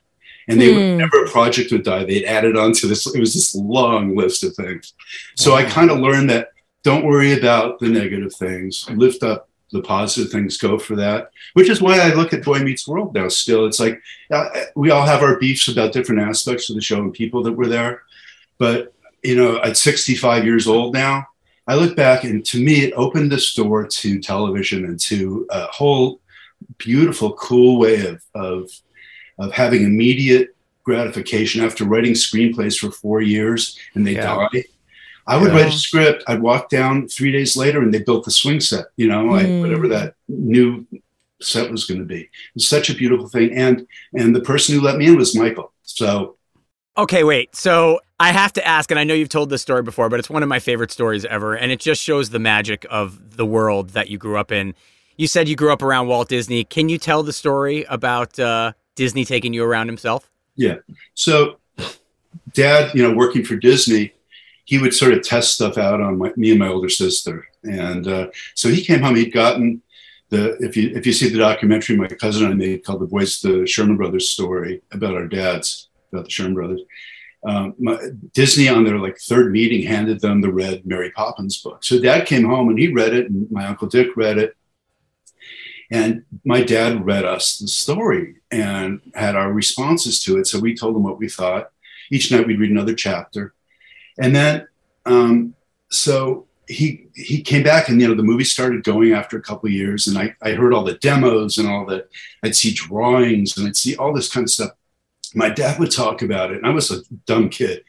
[0.51, 3.07] And they whenever a project would die, they'd add it onto this.
[3.07, 4.95] It was this long list of things.
[5.37, 6.49] So I kind of learned that
[6.83, 8.89] don't worry about the negative things.
[8.91, 10.57] Lift up the positive things.
[10.57, 11.31] Go for that.
[11.55, 13.29] Which is why I look at Boy Meets World now.
[13.29, 16.99] Still, it's like uh, we all have our beefs about different aspects of the show
[16.99, 18.03] and people that were there.
[18.59, 18.93] But
[19.23, 21.27] you know, at 65 years old now,
[21.67, 25.67] I look back and to me, it opened this door to television and to a
[25.67, 26.21] whole
[26.79, 28.71] beautiful, cool way of, of,
[29.41, 34.23] of having immediate gratification after writing screenplays for four years and they Yeah.
[34.53, 34.65] die.
[35.27, 35.63] I would Yeah.
[35.63, 36.25] write a script.
[36.27, 39.47] I'd walk down three days later and they built the swing set, you know, like
[39.47, 39.61] Mm.
[39.61, 40.87] whatever that new
[41.43, 42.21] set was going to be.
[42.23, 43.53] It was such a beautiful thing.
[43.53, 45.73] And, and the person who let me in was Michael.
[45.83, 46.37] So
[46.99, 47.55] Okay, wait.
[47.57, 50.29] So I have to ask, and I know you've told this story before, but it's
[50.29, 53.91] one of my favorite stories ever, and it just shows the magic of the world
[53.91, 54.75] that you grew up in.
[55.17, 56.65] You said you grew up around Walt Disney.
[56.65, 60.31] Can you tell the story about uh, Disney taking you around himself?
[60.57, 60.77] Yeah.
[61.15, 61.57] So,
[62.53, 64.13] dad, you know, working for Disney,
[64.67, 67.49] he would sort of test stuff out on my, me and my older sister.
[67.65, 69.17] And uh, so he came home.
[69.17, 69.81] He'd gotten
[70.29, 73.07] the if you if you see the documentary my cousin and I made called "The
[73.07, 76.83] Boys," the Sherman Brothers story about our dads, about the Sherman Brothers.
[77.43, 77.97] Um, my,
[78.35, 81.85] Disney on their like third meeting handed them the red Mary Poppins book.
[81.85, 84.55] So dad came home and he read it, and my uncle Dick read it,
[85.91, 90.47] and my dad read us the story and had our responses to it.
[90.47, 91.71] So we told him what we thought.
[92.11, 93.55] Each night we'd read another chapter.
[94.19, 94.69] And then,
[95.07, 95.55] um,
[95.91, 99.69] so he he came back and you know the movie started going after a couple
[99.69, 102.09] years and I, I heard all the demos and all that
[102.45, 104.71] I'd see drawings and I'd see all this kind of stuff.
[105.35, 107.85] My dad would talk about it and I was a dumb kid.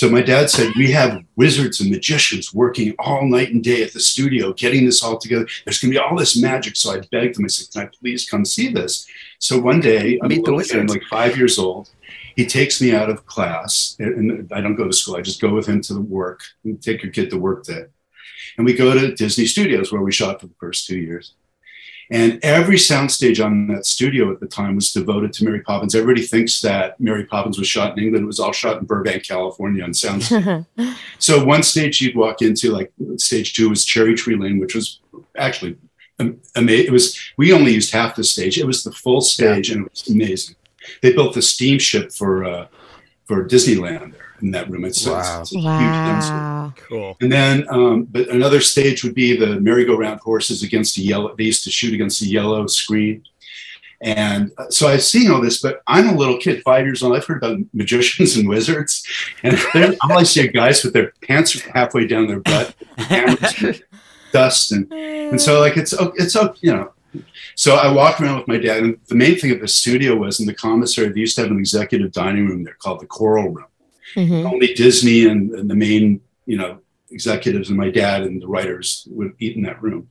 [0.00, 3.92] So my dad said, We have wizards and magicians working all night and day at
[3.92, 5.46] the studio, getting this all together.
[5.66, 6.76] There's going to be all this magic.
[6.76, 9.06] So I begged him, I said, Can I please come see this?
[9.40, 11.90] So one day, I'm, Meet the kid, I'm like five years old.
[12.34, 15.16] He takes me out of class, and, and I don't go to school.
[15.16, 16.40] I just go with him to the work.
[16.80, 17.84] Take your kid to work day.
[18.56, 21.34] And we go to Disney Studios, where we shot for the first two years.
[22.10, 25.94] And every soundstage on that studio at the time was devoted to Mary Poppins.
[25.94, 28.24] Everybody thinks that Mary Poppins was shot in England.
[28.24, 30.66] It was all shot in Burbank, California on soundstage.
[31.20, 35.00] so one stage you'd walk into, like stage two was Cherry Tree Lane, which was
[35.36, 35.76] actually
[36.18, 36.86] amazing.
[36.86, 38.58] It was, we only used half the stage.
[38.58, 40.56] It was the full stage and it was amazing.
[41.02, 42.66] They built the steamship for, uh,
[43.26, 44.84] for Disneyland there in that room.
[44.84, 45.40] It's, Wow.
[45.40, 46.34] it's, it's a huge density.
[46.34, 46.74] Wow.
[46.76, 47.16] Cool.
[47.20, 51.34] And then, um, but another stage would be the merry-go-round horses against the yellow.
[51.36, 53.24] They used to shoot against the yellow screen.
[54.00, 57.14] And uh, so I've seen all this, but I'm a little kid, five years old.
[57.14, 59.06] I've heard about magicians and wizards,
[59.42, 59.58] and
[60.02, 63.82] all I see are guys with their pants halfway down their butt, cameras,
[64.32, 66.92] dust, and and so like it's oh, it's oh, you know.
[67.56, 70.40] So I walked around with my dad, and the main thing at the studio was
[70.40, 71.10] in the commissary.
[71.10, 73.66] They used to have an executive dining room there called the Coral Room
[74.16, 74.50] Mhm.
[74.52, 76.78] only Disney and, and the main, you know,
[77.10, 80.08] executives and my dad and the writers would eat in that room.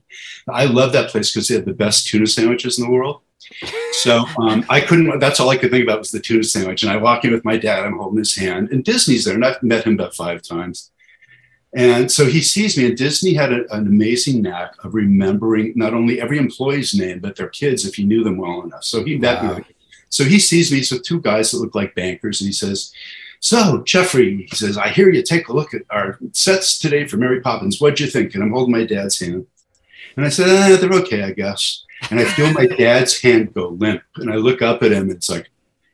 [0.48, 3.20] I love that place because they had the best tuna sandwiches in the world.
[4.02, 5.18] So um, I couldn't.
[5.18, 6.82] That's all I could think about was the tuna sandwich.
[6.82, 7.84] And I walk in with my dad.
[7.84, 10.90] I'm holding his hand, and Disney's there, and I've met him about five times.
[11.74, 15.94] And so he sees me, and Disney had a, an amazing knack of remembering not
[15.94, 18.84] only every employee's name but their kids if he knew them well enough.
[18.84, 19.58] So he met Wow.
[19.58, 19.64] me.
[20.10, 20.82] So he sees me.
[20.82, 22.92] So two guys that look like bankers, and he says,
[23.40, 27.16] so, Jeffrey, he says, I hear you take a look at our sets today for
[27.16, 27.80] Mary Poppins.
[27.80, 28.34] What'd you think?
[28.34, 29.46] And I'm holding my dad's hand.
[30.16, 31.84] And I said, eh, they're okay, I guess.
[32.10, 34.02] And I feel my dad's hand go limp.
[34.16, 35.04] And I look up at him.
[35.04, 35.48] And it's like,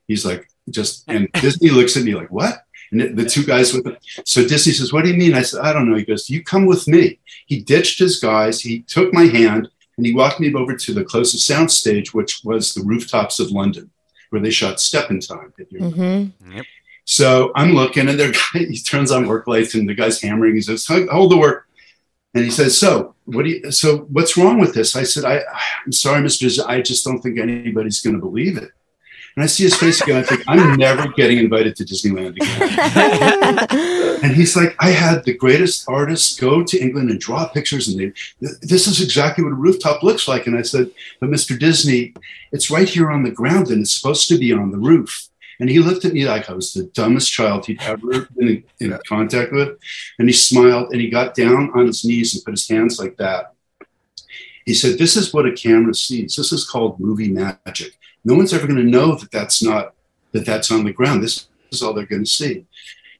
[0.08, 2.64] he's like, just, and Disney looks at me like, what?
[2.90, 3.96] And the- the two guys with him.
[4.24, 5.34] So Disney says, what do you mean?
[5.34, 5.96] I said, I don't know.
[5.96, 7.18] He goes, you come with me.
[7.46, 8.60] He ditched his guys.
[8.60, 12.74] He took my hand and he walked me over to the closest soundstage, which was
[12.74, 13.90] the rooftops of London,
[14.30, 15.52] where they shot Step in Time.
[15.58, 16.32] if you remember.
[16.44, 16.64] Mhm.
[17.06, 20.54] So I'm looking, and there he turns on work lights, and the guy's hammering.
[20.54, 21.66] He says, "Hold the work,"
[22.34, 23.70] and he says, "So what do you?
[23.72, 25.40] So what's wrong with this?" I said, I,
[25.84, 26.48] "I'm sorry, Mister.
[26.48, 28.70] Z- I just don't think anybody's going to believe it."
[29.36, 30.16] And I see his face again.
[30.16, 33.96] I think I'm never getting invited to Disneyland again.
[34.22, 38.00] And he's like, I had the greatest artists go to England and draw pictures, and
[38.00, 40.46] they, this is exactly what a rooftop looks like.
[40.46, 40.90] And I said,
[41.20, 41.58] But Mr.
[41.58, 42.14] Disney,
[42.50, 45.28] it's right here on the ground, and it's supposed to be on the roof.
[45.60, 48.92] And he looked at me like I was the dumbest child he'd ever been in,
[48.92, 49.78] in contact with.
[50.18, 53.16] And he smiled and he got down on his knees and put his hands like
[53.16, 53.54] that.
[54.64, 56.36] He said, This is what a camera sees.
[56.36, 57.98] This is called movie magic.
[58.24, 59.94] No one's ever going to know that that's not,
[60.32, 61.22] that that's on the ground.
[61.22, 62.66] This is all they're going to see.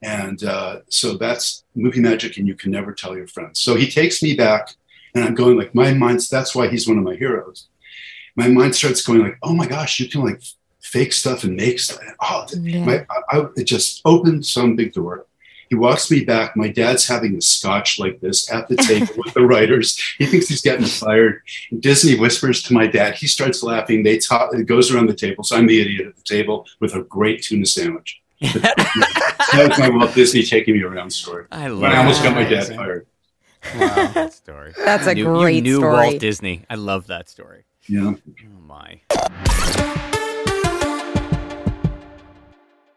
[0.01, 3.59] And uh, so that's movie magic, and you can never tell your friends.
[3.59, 4.75] So he takes me back,
[5.15, 7.67] and I'm going like, my mind's, that's why he's one of my heroes.
[8.35, 10.41] My mind starts going like, oh my gosh, you can like
[10.87, 11.99] fake stuff and make stuff.
[12.21, 12.85] Oh, Yeah.
[12.85, 15.25] my, I, I- it just opened some big door.
[15.69, 16.55] He walks me back.
[16.55, 19.99] My dad's having a scotch like this at the table with the writers.
[20.17, 21.41] He thinks he's getting fired.
[21.81, 23.15] Disney whispers to my dad.
[23.15, 24.01] He starts laughing.
[24.03, 24.53] They talk.
[24.53, 25.43] It goes around the table.
[25.43, 28.21] So I'm the idiot at the table with a great tuna sandwich.
[28.41, 31.45] that was my Walt Disney taking me around story.
[31.51, 32.77] I love But I almost got my dad Amazing.
[32.77, 33.07] fired.
[33.73, 34.73] that story.
[34.77, 35.93] That's a You- great you knew story.
[36.11, 36.63] Walt Disney.
[36.69, 37.65] I love that story.
[37.89, 38.13] Yeah.
[38.13, 40.13] Oh my.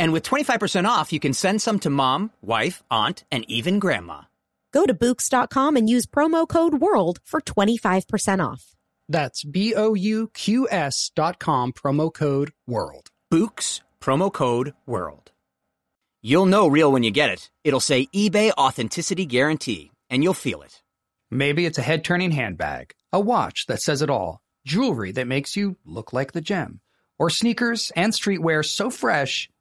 [0.00, 4.22] And with 25% off, you can send some to mom, wife, aunt, and even grandma.
[4.72, 8.74] Go to Bouqs.com and use promo code WORLD for 25% off.
[9.10, 13.08] That's B O U Q S dot com, promo code WORLD.
[13.30, 15.32] Bouqs, promo code WORLD.
[16.22, 17.50] You'll know real when you get it.
[17.62, 20.82] It'll say eBay Authenticity Guarantee, and you'll feel it.
[21.30, 25.56] Maybe it's a head turning handbag, a watch that says it all, jewelry that makes
[25.56, 26.80] you look like the gem,
[27.18, 29.50] or sneakers and streetwear so fresh,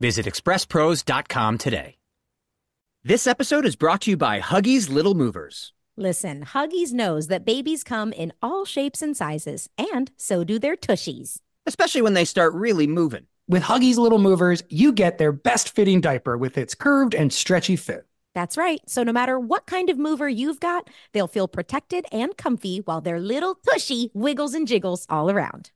[0.00, 1.96] Visit expresspros.com today.
[3.04, 5.72] This episode is brought to you by Huggies Little Movers.
[5.96, 10.76] Listen, Huggies knows that babies come in all shapes and sizes, and so do their
[10.76, 11.38] tushies.
[11.66, 13.26] especially when they start really moving.
[13.46, 17.76] With Huggies Little Movers, you get their best fitting diaper with its curved and stretchy
[17.76, 18.06] fit.
[18.34, 18.80] That's right.
[18.86, 23.00] So no matter what kind of mover you've got, they'll feel protected and comfy while
[23.02, 25.70] their little tushy wiggles and jiggles all around.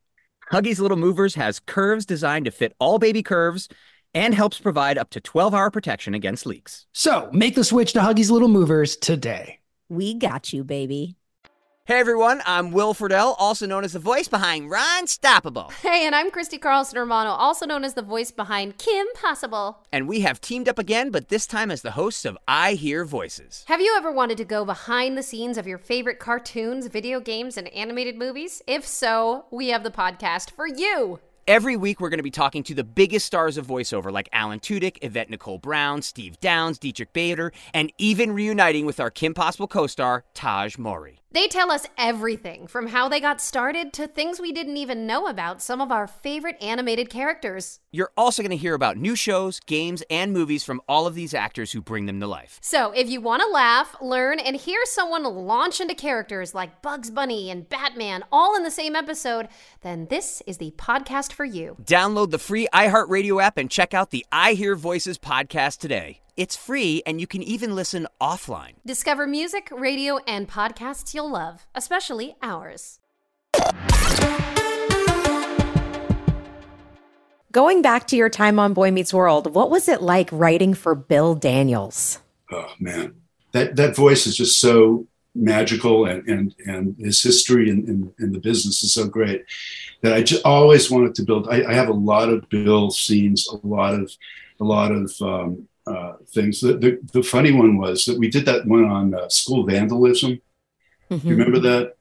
[0.51, 3.67] Huggies Little Movers has curves designed to fit all baby curves
[4.15, 6.87] and helps provide up to 12 hour protection against leaks.
[6.93, 9.59] So make the switch to Huggies Little Movers today.
[9.89, 11.15] We got you, baby.
[11.87, 15.71] Hey everyone, I'm Will Friedle, also known as the voice behind Ron Stoppable.
[15.71, 19.85] Hey, and I'm Christy Carlson Romano, also known as the voice behind Kim Possible.
[19.91, 23.05] And we have teamed up again, but this time as the hosts of I Hear
[23.05, 23.65] Voices.
[23.67, 27.55] Have you ever wanted to go behind the scenes of your favorite cartoons, video games,
[27.55, 28.63] and animated movies?
[28.65, 31.19] If so, we have the podcast for you.
[31.47, 34.59] Every week, we're going to be talking to the biggest stars of voiceover like Alan
[34.59, 39.67] Tudyk, Yvette Nicole Brown, Steve Downes, Diedrich Bader, and even reuniting with our Kim Possible
[39.67, 41.19] co star, Tahj Mowry.
[41.35, 45.27] They tell us everything from how they got started to things we didn't even know
[45.27, 47.81] about some of our favorite animated characters.
[47.91, 51.33] You're also going to hear about new shows, games, and movies from all of these
[51.33, 52.57] actors who bring them to life.
[52.61, 57.11] So, if you want to laugh, learn, and hear someone launch into characters like Bugs
[57.11, 59.49] Bunny and Batman all in the same episode,
[59.81, 61.75] then this is the podcast for you.
[61.83, 66.21] Download the free iHeartRadio app and check out the I Hear Voices podcast today.
[66.37, 68.73] It's free, and you can even listen offline.
[68.85, 72.99] Discover music, radio, and podcasts you'll love, especially ours.
[77.53, 80.93] Going back to your time on Boy Meets World, what was it like writing for
[80.93, 82.19] Bill Daniels?
[82.51, 83.15] Oh man,
[83.53, 88.33] that that voice is just so magical, and and and his history in, in, in
[88.33, 89.45] the business is so great
[90.01, 91.47] that I just always wanted to build.
[91.47, 94.11] I, I have a lot of Bill scenes, a lot of
[94.59, 96.61] a lot of um, uh, things.
[96.61, 100.41] The, the, the funny one was that we did that one on uh, school vandalism.
[101.11, 101.27] Mm-hmm.
[101.27, 101.95] You remember that?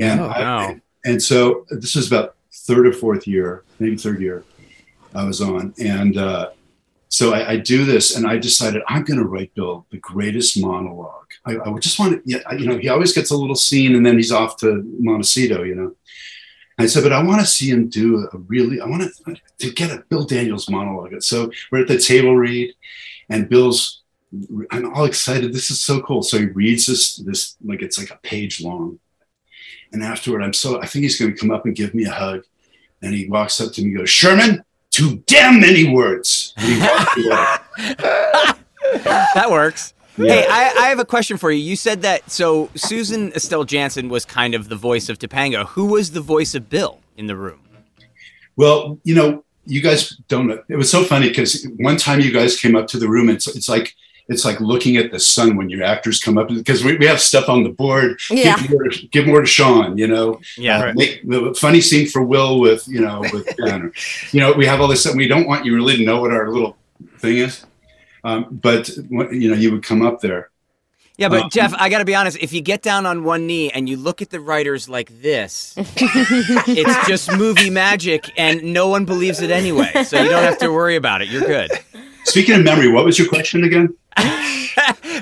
[0.00, 0.28] And No.
[0.28, 4.44] I, and so this was about third or fourth year, maybe third year.
[5.14, 6.50] I was on, and uh,
[7.08, 10.60] so I, I do this, and I decided I'm going to write Bill the greatest
[10.60, 11.30] monologue.
[11.46, 14.04] I, I would just want to, you know, he always gets a little scene, and
[14.04, 15.94] then he's off to Montecito, you know.
[16.78, 19.72] I said, but I want to see him do a really, I want to, to
[19.72, 21.22] get a Bill Daniels monologue.
[21.22, 22.74] So we're at the table read,
[23.28, 24.02] and Bill's,
[24.70, 25.52] I'm all excited.
[25.52, 26.22] This is so cool.
[26.22, 28.98] So he reads this, this like it's like a page long.
[29.92, 32.10] And afterward, I'm so, I think he's going to come up and give me a
[32.10, 32.42] hug.
[33.02, 36.54] And he walks up to me and goes, Sherman, too damn many words.
[36.56, 38.56] And he walks away.
[39.34, 39.94] that works.
[40.18, 40.32] Yeah.
[40.32, 41.62] Hey, I, I have a question for you.
[41.62, 45.66] You said that so Susan Estelle Jansen was kind of the voice of Topanga.
[45.66, 47.60] Who was the voice of Bill in the room?
[48.56, 50.62] Well, you know, you guys don't know.
[50.68, 53.28] It was so funny because one time you guys came up to the room.
[53.28, 53.94] It's it's like
[54.28, 57.20] it's like looking at the sun when your actors come up because we, we have
[57.20, 58.18] stuff on the board.
[58.30, 58.56] Yeah.
[58.56, 59.98] Give more, to, give more to Sean.
[59.98, 60.40] You know.
[60.56, 60.78] Yeah.
[60.78, 63.92] Uh, make, a funny scene for Will with you know with Ben.
[64.32, 65.14] you know, we have all this stuff.
[65.14, 66.76] We don't want you really to know what our little
[67.18, 67.64] thing is.
[68.24, 70.50] Um, but you know, you would come up there.
[71.18, 72.36] Yeah, but Jeff, I got to be honest.
[72.40, 75.74] If you get down on one knee and you look at the writers like this,
[75.78, 79.90] it's just movie magic, and no one believes it anyway.
[80.04, 81.28] So you don't have to worry about it.
[81.28, 81.70] You're good.
[82.24, 83.94] Speaking of memory, what was your question again?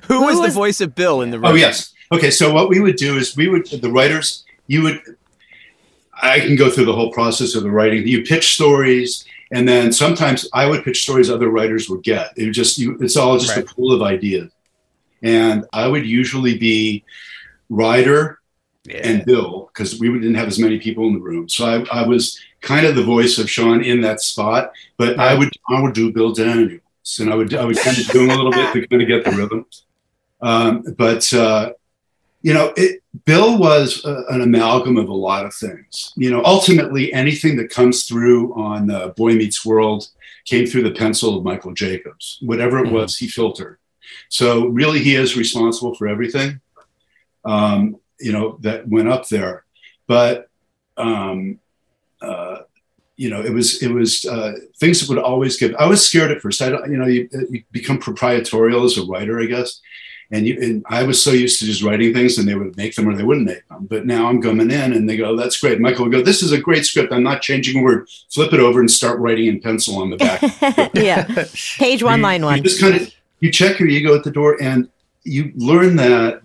[0.08, 1.50] Who, was, was- the voice of Bill in the oh, room?
[1.52, 1.92] Oh yes.
[2.12, 2.30] Okay.
[2.30, 4.44] So what we would do is we would the writers.
[4.66, 5.00] You would.
[6.20, 8.06] I can go through the whole process of the writing.
[8.06, 12.32] You pitch stories, and then sometimes I would pitch stories other writers would get.
[12.36, 13.64] It would just you, it's all just Right.
[13.64, 14.50] a pool of ideas,
[15.24, 17.04] and I would usually be
[17.70, 18.38] writer
[18.90, 21.48] and Bill because we didn't have as many people in the room.
[21.48, 25.34] So I, I was kind of the voice of Sean in that spot, but I
[25.34, 26.80] would I would do Bill Daniels,
[27.18, 29.08] and I would I would kind of do him a little bit to kind of
[29.08, 29.66] get the rhythm.
[30.40, 31.72] Um, but uh,
[32.42, 36.12] you know, it, Bill was uh, an amalgam of a lot of things.
[36.16, 40.08] You know, ultimately anything that comes through on uh, Boy Meets World
[40.44, 42.38] came through the pencil of Michael Jacobs.
[42.42, 43.78] Whatever it was, he filtered.
[44.28, 46.60] So really, he is responsible for everything.
[47.44, 49.64] Um, you know that went up there,
[50.06, 50.48] but
[50.96, 51.60] um,
[52.20, 52.58] uh,
[53.16, 55.74] you know it was it was uh, things that would always give.
[55.76, 56.62] I was scared at first.
[56.62, 59.80] I don't, you know, you, you become proprietorial as a writer, I guess.
[60.30, 62.96] And, you, and I was so used to just writing things, and they would make
[62.96, 63.86] them or they wouldn't make them.
[63.86, 66.50] But now I'm coming in, and they go, "That's great." Michael would go, "This is
[66.50, 67.12] a great script.
[67.12, 68.08] I'm not changing a word.
[68.32, 70.40] Flip it over and start writing in pencil on the back."
[70.94, 71.46] yeah.
[71.76, 72.62] Page one, line you one.
[72.62, 74.88] just kind of you check your ego at the door and
[75.22, 76.40] you learn that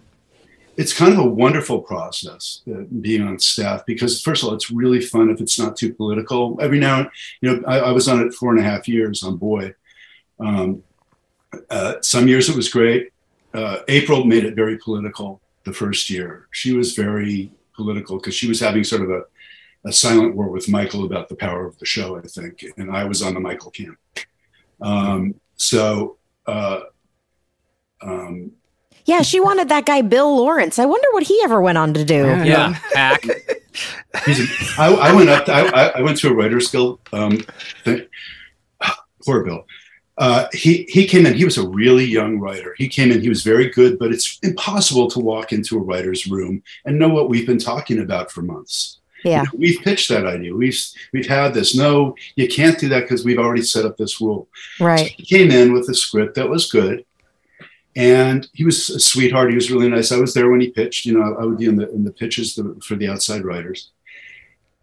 [0.75, 4.69] it's kind of a wonderful process uh, being on staff because first of all it's
[4.69, 6.59] really fun if it's not too political.
[6.61, 9.37] Every now you know i, I was on it four and a half years on
[9.37, 9.73] boy
[10.41, 10.83] um,
[11.69, 13.13] uh, some years it was great.
[13.53, 16.49] Uh, april made it very political the first year.
[16.51, 19.21] She was very political because she was having sort of a,
[19.85, 23.05] a silent war with michael about the power of the show i think and i
[23.05, 23.97] was on the michael camp.
[24.81, 26.18] Um, so
[26.49, 26.79] uh,
[28.01, 28.51] um,
[29.05, 30.79] Yeah, she wanted that guy Bill Lawrence.
[30.79, 32.15] I wonder what he ever went on to do.
[32.25, 32.43] Yeah.
[32.43, 33.23] Yeah, hack.
[34.25, 35.47] he's a, I, I went up.
[35.49, 37.43] I, I- I went to a writers guild um,
[37.83, 38.05] thing.
[39.25, 39.65] Poor Bill.
[40.17, 41.33] Uh, he he came in.
[41.33, 42.75] He was a really young writer.
[42.77, 43.21] He came in.
[43.21, 47.07] He was very good, but it's impossible to walk into a writer's room and know
[47.07, 48.98] what we've been talking about for months.
[49.23, 49.45] Yeah.
[49.53, 50.55] We've pitched that idea.
[50.55, 50.79] We've
[51.13, 51.75] we've had this.
[51.75, 54.47] No, you can't do that because we've already set up this rule.
[54.79, 55.11] Right.
[55.11, 57.05] He came in with a script that was good,
[57.95, 59.49] and he was a sweetheart.
[59.49, 60.11] He was really nice.
[60.11, 61.05] I was there when he pitched.
[61.05, 63.91] You know, I would be in the in the pitches for the outside writers,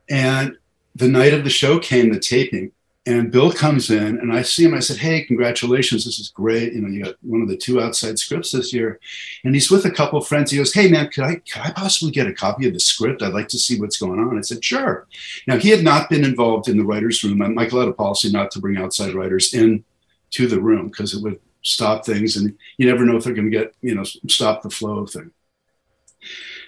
[0.09, 0.57] and
[0.95, 2.73] the night of the show came, the taping,
[3.07, 4.75] and Bill comes in, and I see him.
[4.75, 6.05] I said, "Hey, congratulations!
[6.05, 6.73] This is great.
[6.73, 8.99] You know, you got one of the two outside scripts this year."
[9.45, 10.51] And he's with a couple of friends.
[10.51, 13.23] He goes, "Hey, man, could I could I possibly get a copy of the script?
[13.23, 15.07] I'd like to see what's going on." I said, "Sure."
[15.47, 17.39] Now he had not been involved in the writers' room.
[17.55, 19.85] Michael had a policy not to bring outside writers in
[20.31, 23.51] to the room because it would stop things, and you never know if they're going
[23.51, 25.31] to get you know stop the flow of things.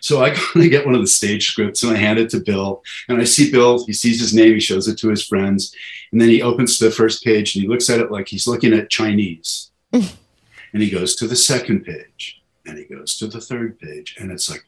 [0.00, 2.40] So I go to get one of the stage scripts and I hand it to
[2.40, 2.82] Bill.
[3.08, 5.74] And I see Bill, he sees his name, he shows it to his friends.
[6.12, 8.46] And then he opens to the first page and he looks at it like he's
[8.46, 9.70] looking at Chinese.
[9.92, 14.16] and he goes to the second page and he goes to the third page.
[14.18, 14.64] And it's like,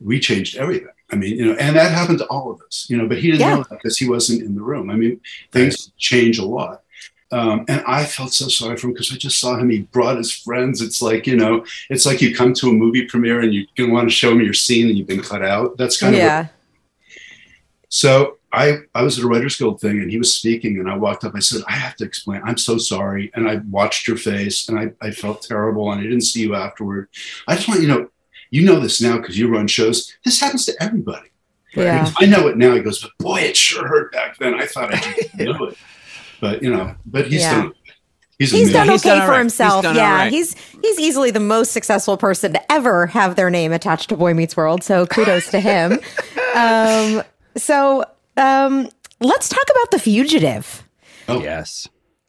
[0.00, 0.88] we changed everything.
[1.10, 3.30] I mean, you know, and that happened to all of us, you know, but he
[3.30, 3.54] didn't Yeah.
[3.56, 4.90] know that because he wasn't in the room.
[4.90, 5.20] I mean,
[5.52, 6.82] things change a lot.
[7.34, 9.68] Um, and I felt so sorry for him because I just saw him.
[9.68, 10.80] He brought his friends.
[10.80, 14.08] It's like, you know, it's like you come to a movie premiere and to want
[14.08, 15.76] to show them your scene and you've been cut out.
[15.76, 16.46] That's kind of Yeah.
[17.88, 20.96] so I, I was at a writers guild thing and he was speaking and I
[20.96, 21.34] walked up.
[21.34, 22.40] I said, I have to explain.
[22.44, 23.32] I'm so sorry.
[23.34, 26.54] And I watched your face and I, I felt terrible and I didn't see you
[26.54, 27.08] afterward.
[27.48, 28.08] I just want you to know,
[28.50, 30.14] you know this now because you run shows.
[30.24, 31.30] This happens to everybody.
[31.74, 32.08] Yeah.
[32.20, 32.76] I know it now.
[32.76, 34.54] He goes, but boy, it sure hurt back then.
[34.54, 35.76] I thought I just knew it.
[36.44, 37.54] But you know, but he's Yeah.
[37.62, 37.72] done.
[38.38, 38.72] He's, He's amazing.
[38.74, 39.38] done He's okay done for right.
[39.38, 39.82] Himself.
[39.84, 40.32] done all yeah, right.
[40.32, 44.34] he's he's easily the most successful person to ever have their name attached to Boy
[44.34, 44.82] Meets World.
[44.84, 45.98] So kudos to him.
[46.54, 47.24] Um,
[47.56, 48.04] so
[48.36, 48.88] um,
[49.20, 50.84] let's talk about the fugitive.
[51.28, 51.88] Oh yes.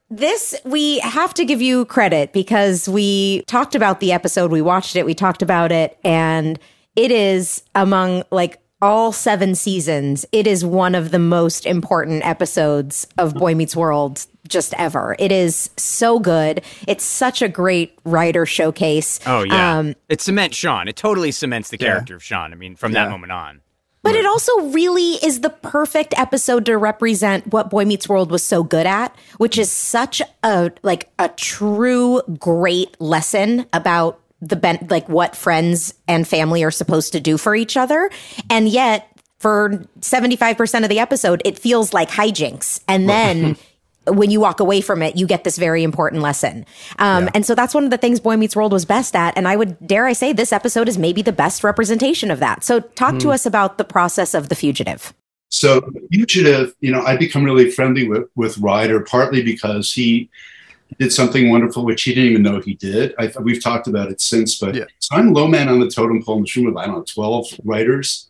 [0.10, 4.96] This we have to give you credit because we talked about the episode, we watched
[4.96, 6.58] it, we talked about it, and
[6.96, 13.08] it is among like all seven seasons, it is one of the most important episodes
[13.18, 15.16] of Boy Meets World just ever.
[15.18, 16.62] It is so good.
[16.88, 19.20] It's such a great writer showcase.
[19.26, 19.78] Oh yeah.
[19.78, 20.88] Um, it cements Sean.
[20.88, 22.54] It totally cements the character of Sean.
[22.54, 23.62] I mean, from that moment on.
[24.04, 28.44] But it also really is the perfect episode to represent what Boy Meets World was
[28.44, 34.88] so good at, which is such a like a true great lesson about the ben-
[34.90, 38.10] like what friends and family are supposed to do for each other.
[38.50, 42.82] And yet for 75% of the episode it feels like hijinks.
[42.88, 43.58] And then
[44.08, 46.66] when you walk away from it, you get this very important lesson.
[47.00, 49.36] Um, And so that's one of the things Boy Meets World was best at.
[49.38, 52.64] And I would dare I say this episode is maybe the best representation of that.
[52.64, 55.14] So talk to us about the process of The Fugitive.
[55.50, 60.30] So fugitive, you know, I become really friendly with with Rider partly because he
[61.00, 63.14] did something wonderful which he didn't even know he did.
[63.20, 64.86] I, we've talked about it since, but Yeah.
[65.00, 67.04] so I'm low man on the totem pole in this room with I don't know
[67.04, 68.28] twelve writers,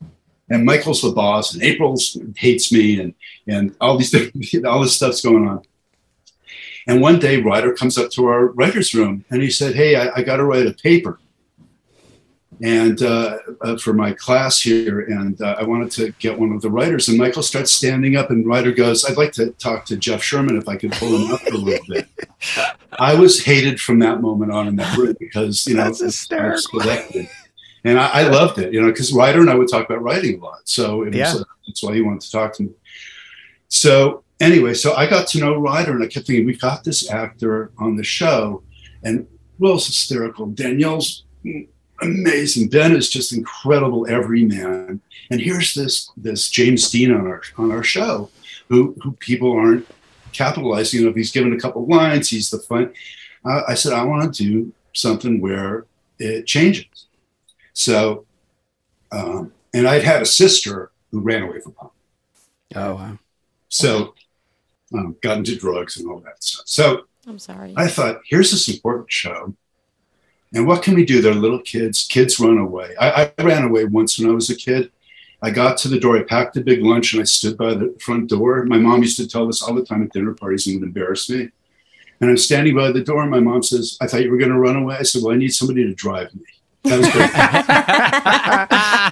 [0.49, 3.13] and Michael's the boss, and April's hates me, and
[3.47, 5.61] and all these different, all this stuff's going on.
[6.87, 10.09] And one day, Rider comes up to our writers' room and he said, "Hey, I,
[10.17, 11.19] I got to write a paper."
[12.61, 16.61] And uh, uh, for my class here, and uh, I wanted to get one of
[16.61, 17.09] the writers.
[17.09, 20.57] And Michael starts standing up, and Rider goes, "I'd like to talk to Jeff Sherman
[20.57, 22.07] if I could pull him up for a little bit."
[22.97, 26.17] I was hated from that moment on in that room because you know I was
[26.17, 27.27] selected,
[27.83, 30.39] and I, I loved it, you know, because Rider and I would talk about writing
[30.39, 31.33] a lot, so it was Yeah.
[31.33, 32.69] uh, that's why he wanted to talk to me.
[33.67, 37.09] So anyway, so I got to know Rider, and I kept thinking, we've got this
[37.11, 38.63] actor on the show,
[39.03, 39.27] and
[39.59, 40.45] Will's hysterical.
[40.47, 41.23] Danielle's
[42.01, 42.69] amazing.
[42.69, 45.01] Ben is just incredible everyman.
[45.31, 48.29] And here's this this James Dean on our on our show,
[48.69, 49.87] who who people aren't
[50.33, 50.99] capitalizing.
[50.99, 52.93] You know, if he's given a couple lines, he's the fun.
[53.43, 55.85] Uh, I said I want to do something where
[56.19, 57.07] it changes.
[57.73, 58.25] So,
[59.11, 61.91] um, and I'd had a sister who ran away from home.
[62.75, 63.17] Oh wow.
[63.69, 64.13] So,
[64.93, 66.67] um, got into drugs and all that stuff.
[66.67, 67.73] So I'm sorry.
[67.75, 69.53] I thought, here's this important show.
[70.53, 71.21] And what can we do?
[71.21, 72.05] They're little kids.
[72.07, 72.95] Kids run away.
[72.99, 74.91] I, I ran away once when I was a kid.
[75.41, 77.95] I got to the door, I packed a big lunch, and I stood by the
[77.99, 78.63] front door.
[78.65, 81.29] My mom used to tell this all the time at dinner parties and would embarrass
[81.29, 81.49] me.
[82.21, 84.51] And I'm standing by the door, and my mom says, I thought you were going
[84.51, 84.95] to run away.
[84.95, 86.45] I said, Well, I need somebody to drive me.
[86.83, 87.09] That was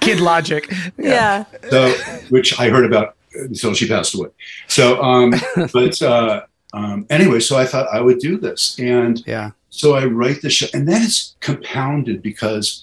[0.00, 0.72] Kid logic.
[0.96, 1.44] yeah.
[1.70, 1.92] so
[2.30, 4.30] which I heard about until she passed away.
[4.68, 5.34] So, um,
[5.72, 9.50] but uh, um, anyway, so I thought I would do this, and Yeah.
[9.74, 12.80] So I write the show, and then it's compounded because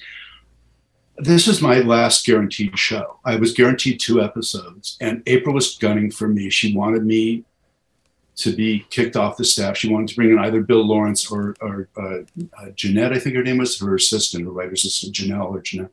[1.15, 3.17] this is my last guaranteed show.
[3.23, 6.49] I was guaranteed two episodes, and April was gunning for me.
[6.49, 7.45] She wanted me
[8.35, 9.77] to be kicked off the staff.
[9.77, 12.23] She wanted to bring in either Bill Lawrence or, or uh,
[12.61, 15.91] uh, Jeanette, I think her name was, her assistant, her writer's assistant, Janelle or Jeanette.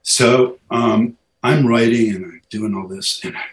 [0.00, 3.44] So um, I'm writing and I'm doing all this, and I,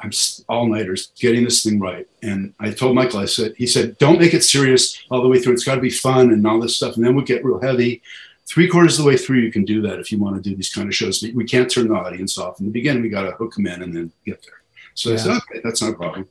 [0.00, 0.10] I'm
[0.48, 2.06] all nighters getting this thing right.
[2.22, 5.40] And I told Michael, I said, he said, don't make it serious all the way
[5.40, 5.54] through.
[5.54, 6.96] It's got to be fun and all this stuff.
[6.96, 8.02] And then we'll get real heavy.
[8.46, 10.56] Three quarters of the way through, you can do that if you want to do
[10.56, 11.20] these kind of shows.
[11.20, 12.60] But we can't turn the audience off.
[12.60, 14.62] In the beginning, we got to hook them in and then get there.
[14.94, 16.28] So I said, okay, that's no problem.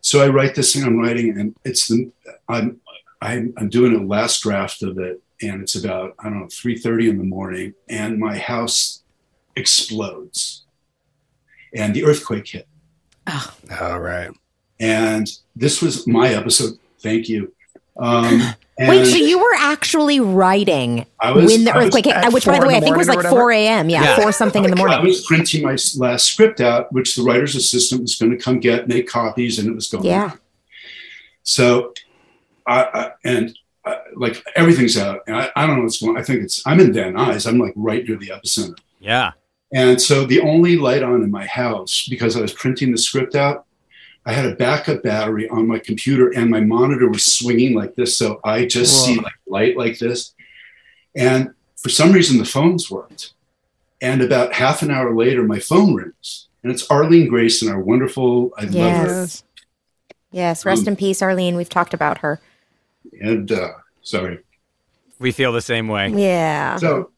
[0.00, 2.10] So I write this thing I'm writing, and it's the
[2.48, 2.80] I'm
[3.20, 6.78] I'm, I'm doing a last draft of it, and it's about I don't know three
[6.78, 9.02] thirty in the morning, and my house
[9.56, 10.64] explodes,
[11.74, 12.66] and the earthquake hit.
[13.80, 14.30] All right.
[14.78, 16.78] And this was my episode.
[17.00, 17.52] Thank you.
[17.98, 18.40] Um,
[18.78, 22.62] Wait, so you were actually writing was- when the I earthquake hit, which, by the
[22.62, 23.90] in way, I the think was like 4 a.m.
[23.90, 24.16] Yeah, Yeah.
[24.22, 24.96] 4 something in the morning.
[24.98, 28.58] I was printing my last script out, which the writer's assistant was going to come
[28.58, 30.04] get, make copies, and it was going.
[30.06, 30.32] Yeah.
[31.42, 31.92] So,
[32.66, 36.16] I, I and I, like everything's out, and I, I don't know what's going.
[36.16, 36.22] on.
[36.22, 37.46] I think it's I'm in Van Nuys.
[37.46, 39.32] I'm like right near the epicenter, Yeah.
[39.72, 43.34] And so the only light on in my house because I was printing the script
[43.34, 43.66] out.
[44.26, 48.16] I had a backup battery on my computer, and my monitor was swinging like this,
[48.16, 50.34] so I just see like light like this.
[51.16, 53.32] And for some reason, the phones worked.
[54.02, 58.52] And about half an hour later, my phone rings, and it's Arlene Grayson, our wonderful.
[58.58, 59.06] I love her.
[59.06, 59.44] Yes.
[60.32, 61.56] Yes, rest in peace, Arlene.
[61.56, 62.40] We've talked about her.
[63.20, 64.40] And uh, sorry.
[65.18, 66.08] We feel the same way.
[66.10, 66.76] Yeah.
[66.76, 67.10] So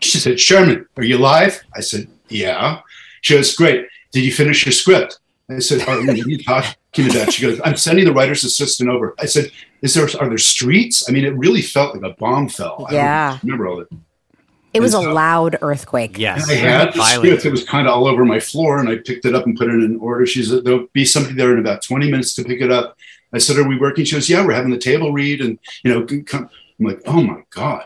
[0.00, 1.62] she said, Sherman, are you live?
[1.74, 2.80] I said, Yeah.
[3.22, 3.86] She goes, Great.
[4.12, 5.18] Did you finish your script?
[5.48, 7.32] I said, are you talking about?
[7.32, 9.14] She goes, I'm sending the writer's assistant over.
[9.18, 9.50] I said,
[9.82, 11.08] Is there are there streets?
[11.08, 12.86] I mean, it really felt like a bomb fell.
[12.88, 13.38] I Yeah.
[13.42, 13.88] remember all that.
[14.72, 16.16] It was a And so- loud earthquake.
[16.18, 16.42] Yes.
[16.48, 17.44] And I had the script.
[17.44, 19.66] It was kind of all over my floor, and I picked it up and put
[19.68, 20.24] it in order.
[20.26, 22.96] She said, There'll be somebody there in about 20 minutes to pick it up.
[23.32, 24.04] I said, Are we working?
[24.04, 25.40] She goes, Yeah, we're having the table read.
[25.40, 26.48] And, you know, come.
[26.78, 27.84] I'm like, Oh my God.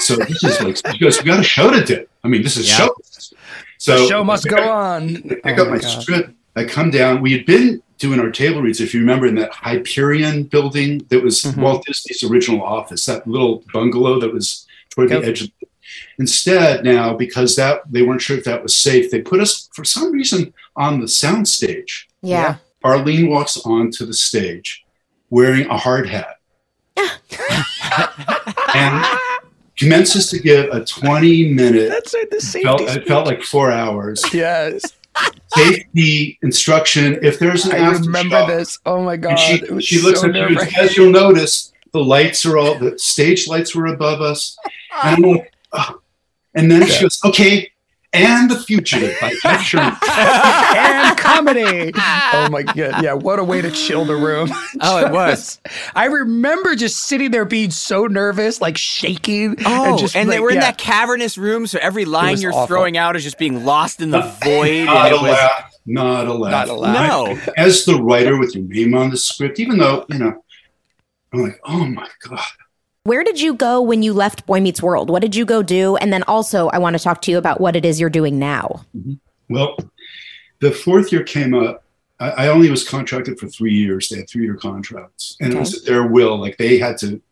[0.00, 2.06] So this is like, she goes, We got a show to do.
[2.24, 2.76] I mean, this is Yeah.
[2.86, 2.94] show.
[3.78, 5.16] So the show must go on.
[5.16, 6.02] I pick Oh up my, God.
[6.02, 6.30] script.
[6.56, 7.20] I come down.
[7.22, 11.22] We had been doing our table reads, if you remember, in that Hyperion building that
[11.22, 11.58] was Mhm.
[11.58, 15.22] Walt Disney's original office, that little bungalow that was toward Yep.
[15.22, 15.66] the edge of the,
[16.18, 19.84] Instead, now because that they weren't sure if that was safe, they put us for
[19.84, 22.08] some reason on the sound stage.
[22.22, 22.56] Yeah.
[22.84, 24.84] Arlene walks onto the stage
[25.30, 26.36] wearing a hard hat
[28.74, 29.04] and
[29.78, 32.30] commences to give a 20 minute That's it.
[32.30, 32.64] The safety.
[32.64, 34.82] felt, it felt like four hours yes.
[35.48, 37.18] safety instruction.
[37.22, 38.78] If there's an I remember this.
[38.86, 39.36] Oh my god.
[39.36, 40.78] she, she looks so to you, nerve-wracking.
[40.78, 44.56] as you'll notice, the lights are all, the stage lights were above us.
[45.02, 46.00] And like, "Oh."
[46.54, 47.70] And then she goes, okay,
[48.18, 49.96] and The Fugitive by Jeff Sherman.
[50.08, 51.92] and comedy.
[51.96, 53.02] Oh my god.
[53.02, 54.50] Yeah, what a way to chill the room.
[54.80, 55.60] Oh, it was.
[55.96, 59.56] I remember just sitting there being so nervous, like shaking.
[59.66, 62.52] Oh, and and, just they like, were in that cavernous room, so every line you're
[62.52, 62.66] awful.
[62.66, 64.84] throwing out is just being lost in the void.
[64.86, 65.38] Not and a it was.
[65.86, 66.52] Not a laugh.
[66.52, 67.46] Not a laugh.
[67.46, 70.44] no, As the writer with your name on the script, even though, you know,
[71.32, 72.38] I'm like, oh my God.
[73.04, 75.08] Where did you go when you left Boy Meets World?
[75.08, 75.96] What did you go do?
[75.96, 78.38] And then also, I want to talk to you about what it is you're doing
[78.38, 78.84] now.
[79.48, 79.76] Well,
[80.60, 81.84] the fourth year came up.
[82.20, 84.08] I, I only was contracted for three years.
[84.08, 86.36] They had three year contracts, and it was at their will.
[86.36, 87.22] Like they had to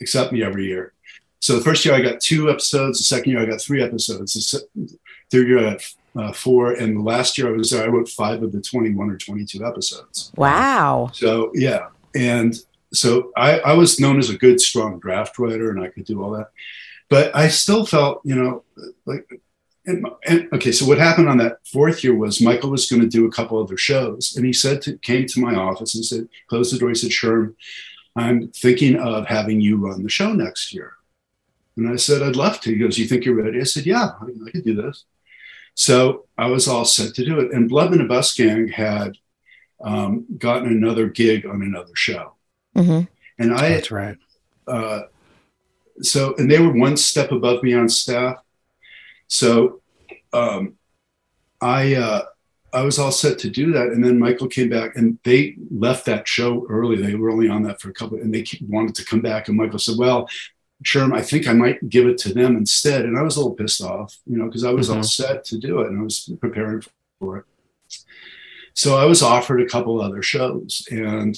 [0.00, 0.92] accept me every year.
[1.38, 2.98] So the first year I got two episodes.
[2.98, 4.34] The second year I got three episodes.
[4.74, 4.98] The
[5.30, 8.08] third year I got uh, four, and the last year I was there, I wrote
[8.08, 10.32] five of the twenty-one or twenty-two episodes.
[10.36, 11.10] Wow.
[11.14, 12.54] So yeah, and
[12.92, 16.22] so I, I was known as a good, strong draft writer, and I could do
[16.22, 16.50] all that.
[17.08, 18.64] But I still felt, you know,
[19.04, 19.28] like,
[19.86, 20.72] and, and okay.
[20.72, 23.62] So what happened on that fourth year was Michael was going to do a couple
[23.62, 26.90] other shows, and he said to came to my office and said, closed the door.
[26.90, 27.54] He said, "Sherm,
[28.14, 30.94] I'm thinking of having you run the show next year."
[31.76, 34.10] And I said, "I'd love to." He goes, "You think you're ready?" I said, "Yeah,
[34.20, 35.04] I, I could do this."
[35.74, 37.52] So I was all set to do it.
[37.52, 39.16] And Blood and Bus Gang had
[39.82, 42.34] um, gotten another gig on another show.
[42.74, 43.00] Hmm
[43.38, 44.16] And I, That's right.
[44.66, 45.02] uh,
[46.00, 48.36] so, and they were one step above me on staff.
[49.28, 49.80] So
[50.32, 50.74] um,
[51.60, 52.22] I, uh,
[52.72, 53.88] I was all set to do that.
[53.88, 57.02] And then Michael came back and they left that show early.
[57.02, 59.48] They were only on that for a couple, and they wanted to come back.
[59.48, 60.28] And Michael said, well,
[60.84, 63.04] Sherm, I think I might give it to them instead.
[63.04, 65.58] And I was a little pissed off, you know, because I was all set to
[65.58, 66.82] do it and I was preparing
[67.18, 67.44] for it.
[68.72, 71.36] So I was offered a couple other shows, and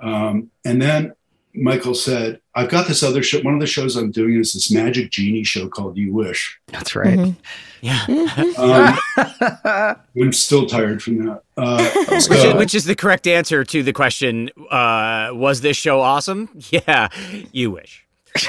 [0.00, 1.12] um, and then
[1.54, 3.40] Michael said, "I've got this other show.
[3.40, 6.58] One of the shows I'm doing is this Magic Genie show called You Wish.
[6.66, 7.18] That's right.
[7.18, 7.36] Mhm.
[7.80, 8.04] yeah.
[8.58, 11.42] Um, I'm still tired from that.
[11.56, 16.00] Uh, Which, is, which is the correct answer to the question uh, Was this show
[16.00, 16.48] awesome?
[16.70, 17.08] Yeah,
[17.52, 18.04] you wish.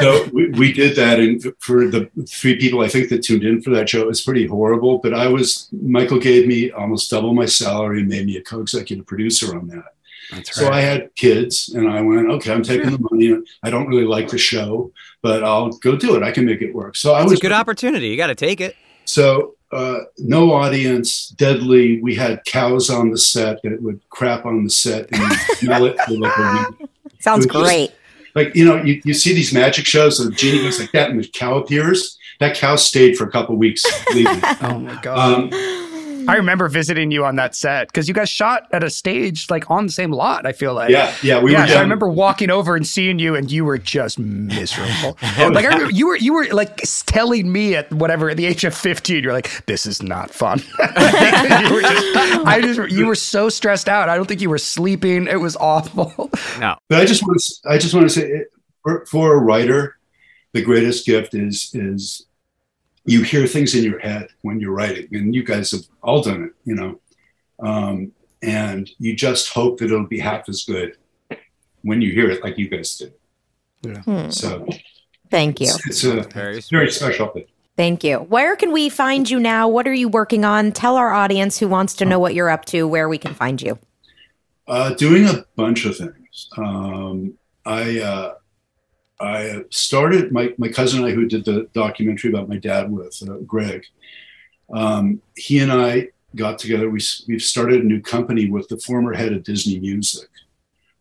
[0.00, 3.60] so we, we did that and for the three people i think that tuned in
[3.60, 7.32] for that show it was pretty horrible but i was michael gave me almost double
[7.34, 9.94] my salary and made me a co-executive producer on that
[10.32, 13.86] That's so i had kids and i went okay i'm taking the money i don't
[13.88, 17.14] really like the show but i'll go do it i can make it work so
[17.14, 18.08] i It's was a good opportunity.
[18.08, 18.76] You got to take it.
[19.04, 22.00] so uh, no audience, deadly.
[22.00, 25.84] We had cows on the set that it would crap on the set and smell
[25.84, 26.88] it for like a week.
[27.18, 27.92] Sounds was just- great.
[28.34, 31.22] Like you know, you, you see these magic shows, the genie goes like that, and
[31.22, 32.16] the cow appears.
[32.40, 33.84] That cow stayed for a couple weeks.
[34.62, 35.18] Oh my god.
[35.52, 35.87] Um,
[36.28, 39.70] I remember visiting you on that set because you guys shot at a stage like
[39.70, 40.44] on the same lot.
[40.44, 40.90] I feel like.
[40.90, 41.68] yeah, yeah, we yeah, were.
[41.68, 45.16] so I remember walking over and seeing you, and you were just miserable.
[45.22, 48.64] like I remember you were, you were like telling me at whatever at the age
[48.64, 52.16] of fifteen, you're like, "This is not fun." you were just,
[52.46, 54.10] I just, you were so stressed out.
[54.10, 55.26] I don't think you were sleeping.
[55.26, 56.30] It was awful.
[56.58, 56.76] No.
[56.88, 58.44] But I just want to, I just want to say,
[58.82, 59.96] for, for a writer,
[60.52, 62.26] the greatest gift is is
[63.08, 66.44] you hear things in your head when you're writing, and you guys have all done
[66.44, 67.00] it, you know,
[67.60, 70.96] um, and you just hope that it'll be half as good
[71.82, 73.14] when you hear it, like you guys did.
[74.04, 74.30] Hmm.
[74.30, 74.66] So
[75.30, 75.68] Thank you.
[75.68, 77.46] it's, it's a Very very special thing.
[77.76, 78.18] Thank you.
[78.18, 79.68] Where can we find you now?
[79.68, 80.72] What are you working on?
[80.72, 83.62] Tell our audience who wants to know what you're up to where we can find
[83.62, 83.78] you.
[84.66, 86.48] Uh, doing a bunch of things.
[86.56, 87.34] Um,
[87.64, 88.34] I uh,
[89.20, 93.20] I started my my cousin and I, who did the documentary about my dad with
[93.28, 93.84] uh, Greg.
[94.72, 96.90] Um, he and I got together.
[96.90, 100.28] We, we've started a new company with the former head of Disney Music,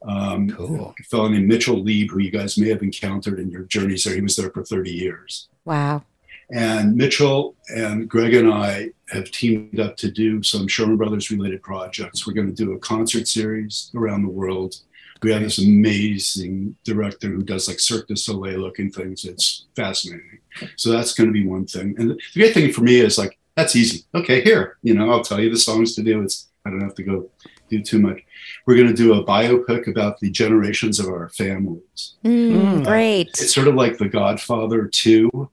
[0.07, 0.95] um, Cool.
[0.99, 4.15] a fellow named Mitchell Leib, who you guys may have encountered in your journeys there.
[4.15, 5.49] He was there for thirty years.
[5.65, 6.03] Wow.
[6.49, 11.61] And Mitchell and Greg and I have teamed up to do some Sherman Brothers related
[11.61, 12.26] projects.
[12.26, 14.78] We're going to do a concert series around the world.
[15.24, 19.26] We have this amazing director who does like Cirque du Soleil looking things.
[19.26, 20.39] It's fascinating.
[20.76, 21.95] So that's going to be one thing.
[21.97, 24.03] And the great thing for me is like, that's easy.
[24.13, 26.22] Okay, here, you know, I'll tell you the songs to do.
[26.22, 27.30] It's, I don't have to go
[27.70, 28.20] do too much.
[28.65, 33.30] We're going to do a biopic about the generations of our families Mm, great.
[33.30, 35.49] it's sort of like The Godfather 2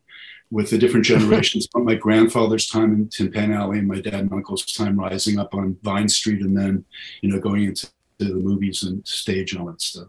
[0.51, 1.67] with the different generations.
[1.73, 5.55] But my grandfather's time in Tin Alley and my dad and uncle's time rising up
[5.55, 6.85] on Vine Street and then,
[7.23, 7.89] you know, going into
[8.19, 10.09] the movies and stage and all that stuff.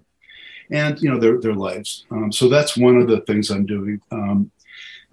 [0.72, 2.06] And, you know, their, their lives.
[2.10, 4.02] Um, so that's one of the things I'm doing.
[4.12, 4.52] Um,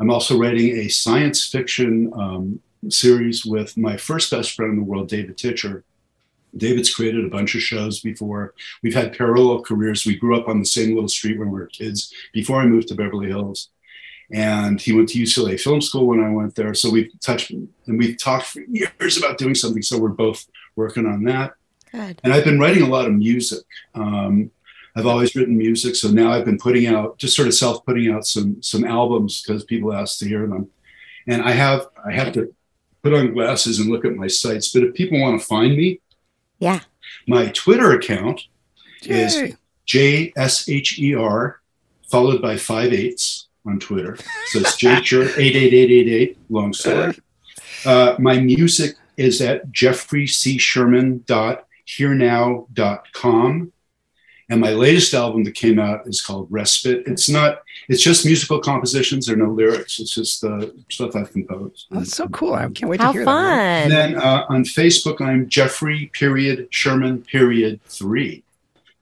[0.01, 4.85] I'm also writing a science fiction um, series with my first best friend in the
[4.85, 5.85] world, David Titcher.
[6.57, 8.55] David's created a bunch of shows before.
[8.83, 10.05] We've had parallel careers.
[10.05, 12.89] We grew up on the same little street when we were kids before I moved
[12.89, 13.69] to Beverly Hills.
[14.31, 16.75] And he went to UCLA Film School when I went there.
[16.75, 19.83] So we've touched and we've talked for years about doing something.
[19.83, 21.53] So we're both working on that.
[21.93, 22.21] Good.
[22.25, 23.65] And I've been writing a lot of music.
[23.95, 24.51] Um,
[24.97, 28.11] I've always written music, so now I've been putting out, just sort of self putting
[28.13, 30.69] out some some albums because people ask to hear them.
[31.27, 32.55] And I have I have to
[33.03, 34.73] put on glasses and look at my sites.
[34.73, 36.01] But if people want to find me,
[36.59, 36.81] Yeah.
[37.27, 38.43] my Twitter account
[39.05, 39.55] is
[39.87, 41.61] J S H E R,
[42.11, 44.17] followed by five eights on Twitter.
[44.47, 46.39] So it's J Shirt eight eight eight eight eight.
[46.51, 47.15] Long story.
[47.85, 50.27] Uh, my music is at Jeffrey
[51.27, 53.73] dot herenow.com.
[54.51, 57.05] And my latest album that came out is called Respite.
[57.07, 59.27] It's not, it's just musical compositions.
[59.27, 59.99] There are no lyrics.
[59.99, 61.87] It's just uh, stuff I've composed.
[61.91, 62.55] That's so cool.
[62.55, 63.33] I can't wait How to hear that.
[63.33, 64.13] And fun.
[64.13, 68.43] then uh, on Facebook, I'm Jeffrey period Sherman period three.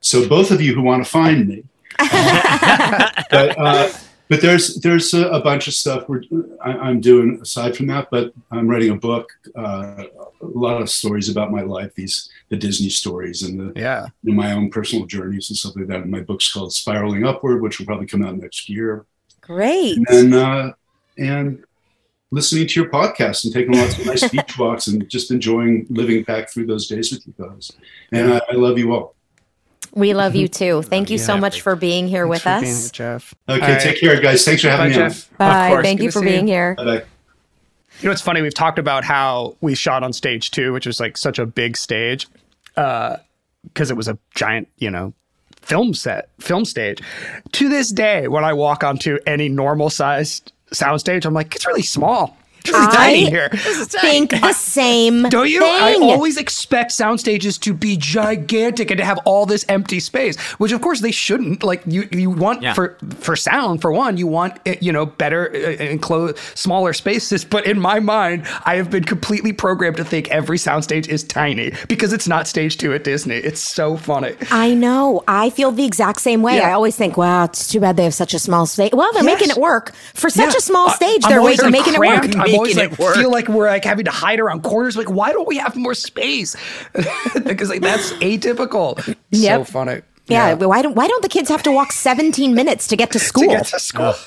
[0.00, 1.64] So both of you who want to find me,
[1.98, 3.92] but uh,
[4.30, 6.22] but there's there's a, a bunch of stuff we're
[6.64, 8.08] I, I'm doing aside from that.
[8.12, 10.04] But I'm writing a book, uh,
[10.40, 14.06] a lot of stories about my life, these the Disney stories and the Yeah.
[14.22, 16.02] you know, my own personal journeys and stuff like that.
[16.02, 19.04] And my book's called Spiraling Upward, which will probably come out next year.
[19.40, 19.98] Great.
[20.08, 20.72] And uh,
[21.18, 21.64] and
[22.30, 26.22] listening to your podcast and taking lots of nice beach walks and just enjoying living
[26.22, 27.72] back through those days with you guys.
[28.12, 29.16] And I, I love you all.
[29.94, 30.82] We love you too.
[30.82, 31.40] Thank you so Yeah.
[31.40, 32.82] much for being here with for being us.
[32.82, 33.34] here, Jeff.
[33.48, 33.80] Okay, All right.
[33.80, 34.44] take care, guys.
[34.44, 35.30] Thanks for having Bye, me Jeff.
[35.32, 35.68] Of Bye.
[35.68, 35.84] course.
[35.84, 36.74] Thank Good you for see being here.
[36.76, 37.02] Bye bye.
[38.00, 38.40] You know, it's funny.
[38.40, 41.76] We've talked about how we shot on stage two, which was like such a big
[41.76, 42.28] stage,
[42.76, 43.16] uh,
[43.64, 45.12] because it was a giant, you know,
[45.60, 47.02] film set, film stage.
[47.52, 51.82] To this day, when I walk onto any normal sized soundstage, I'm like, it's really
[51.82, 52.36] small.
[52.60, 53.48] It's really I tiny here.
[53.50, 55.22] Think the same.
[55.24, 55.62] Don't you?
[55.64, 60.38] I always expect sound stages to be gigantic and to have all this empty space,
[60.58, 61.62] which of course they shouldn't.
[61.62, 62.74] Like you, you want Yeah.
[62.74, 67.44] for for sound for one, you want you know better uh, enclosed, smaller spaces.
[67.44, 71.24] But in my mind, I have been completely programmed to think every sound stage is
[71.24, 73.36] tiny because it's not stage two at Disney.
[73.36, 74.34] It's so funny.
[74.50, 75.22] I know.
[75.26, 76.56] I feel the exact same way.
[76.56, 76.68] Yeah.
[76.68, 78.92] I always think, wow, it's too bad they have such a small stage.
[78.92, 79.40] Well, they're Yes.
[79.40, 79.92] making it work.
[80.14, 80.58] For such Yeah.
[80.58, 82.20] a small stage, I'm they're making, making it work.
[82.30, 82.49] cramped.
[82.50, 83.16] I'm always like work.
[83.16, 84.96] feel like we're like having to hide around corners.
[84.96, 86.56] Like, why don't we have more space?
[87.44, 88.98] because like that's atypical.
[89.34, 90.02] So funny.
[90.28, 93.10] Yeah, but why don't why don't the kids have to walk 17 minutes to get
[93.12, 93.44] to school?
[93.48, 94.14] to get to school.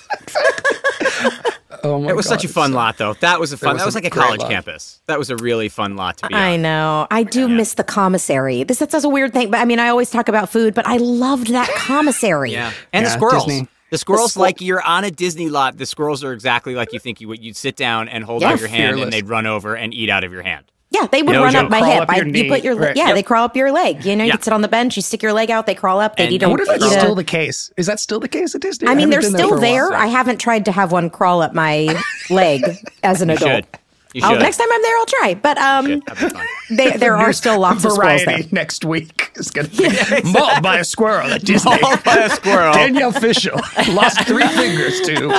[1.86, 3.14] Oh my it was God, such a fun so- lot, though.
[3.16, 3.74] That was a fun.
[3.74, 4.50] was that was like a college lot.
[4.50, 5.02] campus.
[5.08, 6.62] That was a really fun lot to be I on.
[6.62, 7.08] know.
[7.12, 8.64] I do miss the commissary.
[8.64, 10.96] This that's a weird thing, but I mean, I always talk about food, but I
[10.98, 12.54] loved that commissary.
[12.54, 13.46] Yeah, and the Yeah, squirrels.
[13.46, 13.68] Disney.
[13.94, 15.78] The squirrels, squir- like you're on a Disney lot.
[15.78, 17.44] The squirrels are exactly like you think you would.
[17.44, 18.50] You'd sit down and hold Yeah.
[18.54, 19.04] out your hand, Fearless.
[19.04, 20.66] and they'd run over and eat out of your hand.
[20.90, 22.02] Yeah, they would You know, run Joe, up my crawl hip.
[22.04, 22.96] up I, your you put your Right.
[22.96, 23.16] yeah, Yep.
[23.16, 24.04] they crawl up your leg.
[24.06, 24.34] You know, you Yeah.
[24.36, 26.18] could sit on the bench, you stick your leg out, they crawl up.
[26.18, 27.72] They And- eat a, What if that's eat a- still the case?
[27.78, 28.88] Is that still the case at Disney?
[28.88, 29.90] I mean, haven't they're still for a while.
[29.90, 29.94] there.
[29.94, 31.96] I haven't tried to have one crawl up my
[32.30, 32.64] leg
[33.04, 33.52] as an adult.
[33.52, 33.66] should.
[34.14, 34.40] You should.
[34.40, 35.34] next time I'm there, I'll try.
[35.34, 36.06] But um, Should.
[36.06, 36.46] That'd be fun.
[36.78, 38.52] they, there are still lots of squirrels Variety there.
[38.52, 41.72] next week is going to be mauled by a squirrel at Disney.
[41.82, 42.74] Mauled by a squirrel.
[42.74, 43.60] Danielle Fishel
[43.94, 45.30] lost three fingers too.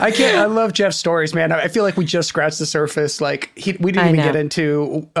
[0.00, 0.38] I can't.
[0.38, 1.52] I love Jeff's stories, man.
[1.52, 3.20] I feel like we just scratched the surface.
[3.20, 4.24] Like he, we didn't I even know.
[4.24, 5.18] get into uh,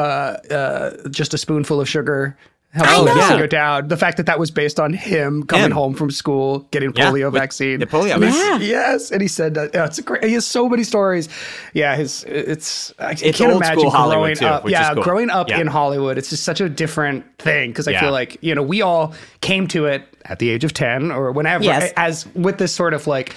[0.50, 2.36] uh, just a spoonful of sugar.
[2.74, 3.38] How I slow it has to know.
[3.38, 3.88] go down.
[3.88, 5.70] The fact that that was based on him coming Him.
[5.72, 7.80] home from school, getting Yeah, polio with vaccine.
[7.80, 8.68] the polio And he's- vaccine.
[8.68, 9.70] Yes, and he said that.
[9.72, 10.22] Yeah, it's a great.
[10.24, 11.30] He has so many stories.
[11.72, 12.92] Yeah, his it's.
[12.98, 14.64] I It's can't old imagine school Hollywood, growing too, up.
[14.64, 15.02] which yeah, cool.
[15.02, 15.60] growing up Yeah.
[15.60, 18.00] in Hollywood, it's just such a different thing because I Yeah.
[18.00, 21.32] feel like you know we all came to it at the age of ten or
[21.32, 21.90] whenever Yes.
[21.96, 23.34] as with this sort of like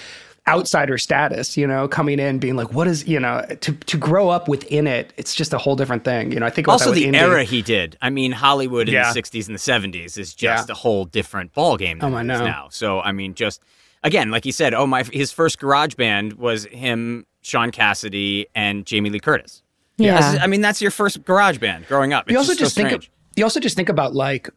[0.48, 4.28] outsider status you know coming in being like what is you know to to grow
[4.28, 6.90] up within it it's just a whole different thing you know i think about also
[6.90, 7.14] the indie.
[7.14, 7.96] era he did.
[8.02, 9.12] I mean, Hollywood in Yeah.
[9.12, 10.72] the '60s and the '70s is just Yeah.
[10.72, 12.44] a whole different ball game than Oh, I it is know.
[12.44, 12.66] now.
[12.70, 13.62] So I mean, just
[14.02, 18.84] again, like he said, oh my, his first garage band was him, Shaun Cassidy, and
[18.84, 19.62] Jamie Lee Curtis.
[19.96, 20.14] Yeah.
[20.14, 22.24] That's- I mean, that's your first garage band growing up.
[22.26, 23.10] It's you also just, so think strange.
[23.36, 24.50] you also just think about like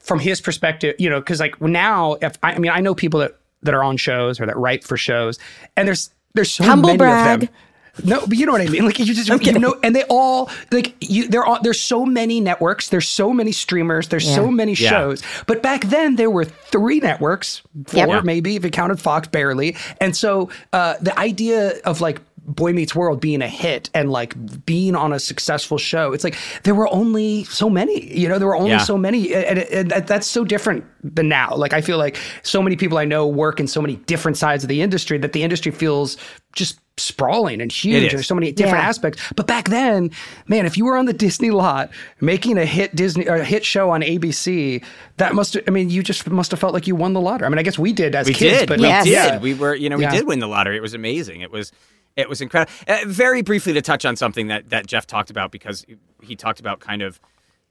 [0.00, 3.20] from his perspective you know because like now if I, I mean i know people
[3.20, 5.38] that that are on shows or that write for shows
[5.76, 7.34] and there's there's so Humble many brag.
[7.44, 7.56] of them
[8.04, 8.86] no, but you know what I mean.
[8.86, 11.28] Like you just you know, and they all like you.
[11.28, 12.88] There are there's so many networks.
[12.88, 14.08] There's so many streamers.
[14.08, 14.50] There's so Yeah.
[14.50, 14.88] many Yeah.
[14.88, 15.22] shows.
[15.46, 18.24] But back then there were three networks, four Yep.
[18.24, 19.76] maybe if you counted Fox, barely.
[20.00, 24.34] And so uh, the idea of like Boy Meets World being a hit and like
[24.66, 28.12] being on a successful show, it's like there were only so many.
[28.18, 28.78] You know, there were only Yeah.
[28.78, 31.54] so many, and, and that- that's so different than now.
[31.54, 34.64] Like I feel like so many people I know work in so many different sides
[34.64, 36.16] of the industry that the industry feels
[36.54, 37.94] just sprawling and huge.
[37.94, 38.12] It and is.
[38.12, 38.88] There's so many different Yeah.
[38.88, 39.22] aspects.
[39.34, 40.10] But back then,
[40.46, 41.90] man, if you were on the Disney lot
[42.20, 44.82] making a hit Disney or a hit show on ABC,
[45.16, 47.46] that must I mean, you just must have felt like you won the lottery.
[47.46, 48.68] I mean, I guess we did as We kids, did.
[48.68, 49.04] but we Yes.
[49.04, 49.12] did.
[49.12, 49.38] yeah.
[49.38, 50.10] We were, you know, we Yeah.
[50.10, 50.76] did win the lottery.
[50.76, 51.40] It was amazing.
[51.40, 51.72] It was,
[52.16, 52.72] it was incredible.
[52.86, 55.84] Uh, very briefly to touch on something that that Jeff talked about because
[56.22, 57.20] he talked about kind of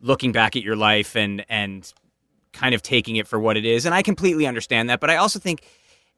[0.02, 1.94] looking back at your life and and
[2.54, 5.00] kind of taking it for what it is, and I completely understand that.
[5.00, 5.64] But I also think.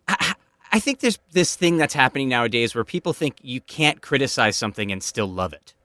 [0.08, 0.36] I,
[0.76, 4.92] I think there's this thing that's happening nowadays where people think you can't criticize something
[4.92, 5.76] and still love it.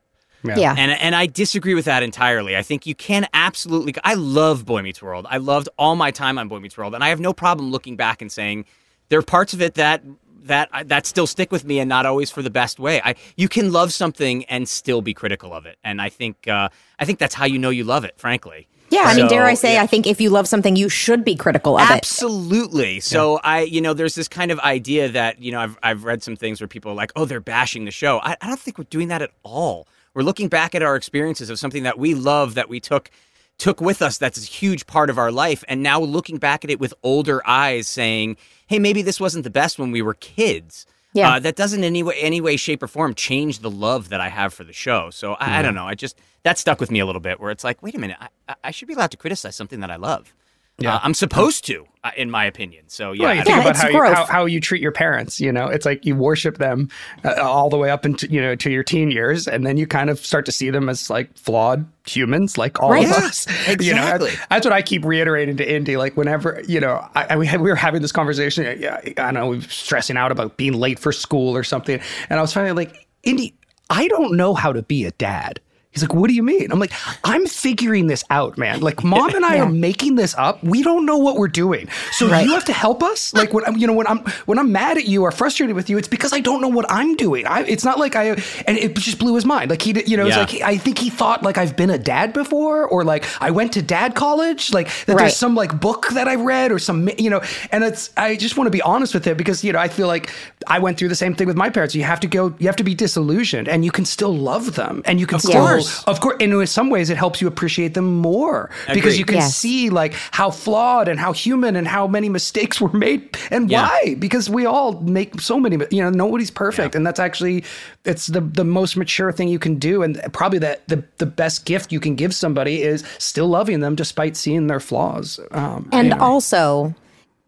[0.42, 0.74] Yeah.
[0.76, 2.56] And and I disagree with that entirely.
[2.56, 3.94] I think you can absolutely.
[4.04, 5.26] I love Boy Meets World.
[5.28, 7.96] I loved all my time on Boy Meets World, and I have no problem looking
[7.96, 8.64] back and saying
[9.08, 10.02] there are parts of it that
[10.44, 13.00] that that still stick with me, and not always for the best way.
[13.04, 16.68] I you can love something and still be critical of it, and I think uh,
[16.98, 18.14] I think that's how you know you love it.
[18.18, 18.68] Frankly.
[18.90, 19.82] yeah, I mean, So, dare I say, yeah.
[19.82, 21.92] I think if you love something, you should be critical of it.
[21.92, 23.00] Absolutely.
[23.00, 26.22] So I, you know, there's this kind of idea that you know I've I've read
[26.22, 28.20] some things where people are like, oh, they're bashing the show.
[28.22, 29.86] I, I don't think we're doing that at all.
[30.14, 33.10] We're looking back at our experiences of something that we love that we took
[33.58, 34.18] took with us.
[34.18, 37.46] That's a huge part of our life, and now looking back at it with older
[37.46, 38.36] eyes, saying,
[38.66, 40.86] hey, maybe this wasn't the best when we were kids.
[41.12, 41.32] Yeah.
[41.32, 44.20] Uh, that doesn't in any way, any way, shape, or form change the love that
[44.20, 45.10] I have for the show.
[45.10, 45.86] So I, I don't know.
[45.86, 47.40] I just that stuck with me a little bit.
[47.40, 49.90] Where it's like, wait a minute, I, I should be allowed to criticize something that
[49.90, 50.34] I love.
[50.80, 52.84] Yeah, I'm supposed to, uh, in my opinion.
[52.88, 54.92] So yeah, Well, you I think Yeah, about how you, how, how you treat your
[54.92, 55.40] parents.
[55.40, 56.88] You know, it's like you worship them
[57.24, 59.86] uh, all the way up into you know to your teen years, and then you
[59.88, 63.04] kind of start to see them as like flawed humans, like all Right.
[63.04, 63.46] of Yeah, us.
[63.80, 64.30] You know, exactly.
[64.30, 65.96] that's, that's what I keep reiterating to Indy.
[65.96, 68.80] Like whenever you know, I, I, we, had, we were having this conversation.
[68.80, 72.00] Yeah, I don't know, we were stressing out about being late for school or something,
[72.30, 73.54] and I was finally like, Indy,
[73.90, 75.60] I don't know how to be a dad.
[75.90, 76.70] He's like, what do you mean?
[76.70, 76.92] I'm like,
[77.24, 78.80] I'm figuring this out, man.
[78.80, 80.62] Like, mom and I are making this up.
[80.62, 81.88] We don't know what we're doing.
[82.12, 83.32] So you have to help us.
[83.32, 85.88] Like, when I'm, you know, when I'm when I'm mad at you or frustrated with
[85.88, 87.46] you, it's because I don't know what I'm doing.
[87.46, 88.26] I, it's not like I,
[88.66, 89.70] and it just blew his mind.
[89.70, 90.42] Like he, you know, Yeah.
[90.42, 93.50] it's like I think he thought like I've been a dad before, or like I
[93.50, 94.72] went to dad college.
[94.72, 95.22] Like that Right.
[95.22, 97.40] there's some like book that I read or some, you know,
[97.72, 98.10] and it's.
[98.16, 100.30] I just want to be honest with it because you know I feel like
[100.66, 101.94] I went through the same thing with my parents.
[101.94, 102.54] You have to go.
[102.58, 105.52] You have to be disillusioned, and you can still love them, and you can still,
[105.66, 105.77] course.
[106.06, 109.36] Of course, and in some ways, it helps you appreciate them more because you can
[109.36, 109.56] Yes.
[109.56, 113.82] see like how flawed and how human and how many mistakes were made and Yeah.
[113.88, 114.14] why.
[114.18, 115.76] Because we all make so many.
[115.90, 117.64] You know, nobody's perfect, and that's actually
[118.04, 121.64] it's the the most mature thing you can do, and probably that the the best
[121.64, 125.38] gift you can give somebody is still loving them despite seeing their flaws.
[125.52, 126.20] Um, And you know.
[126.20, 126.94] also,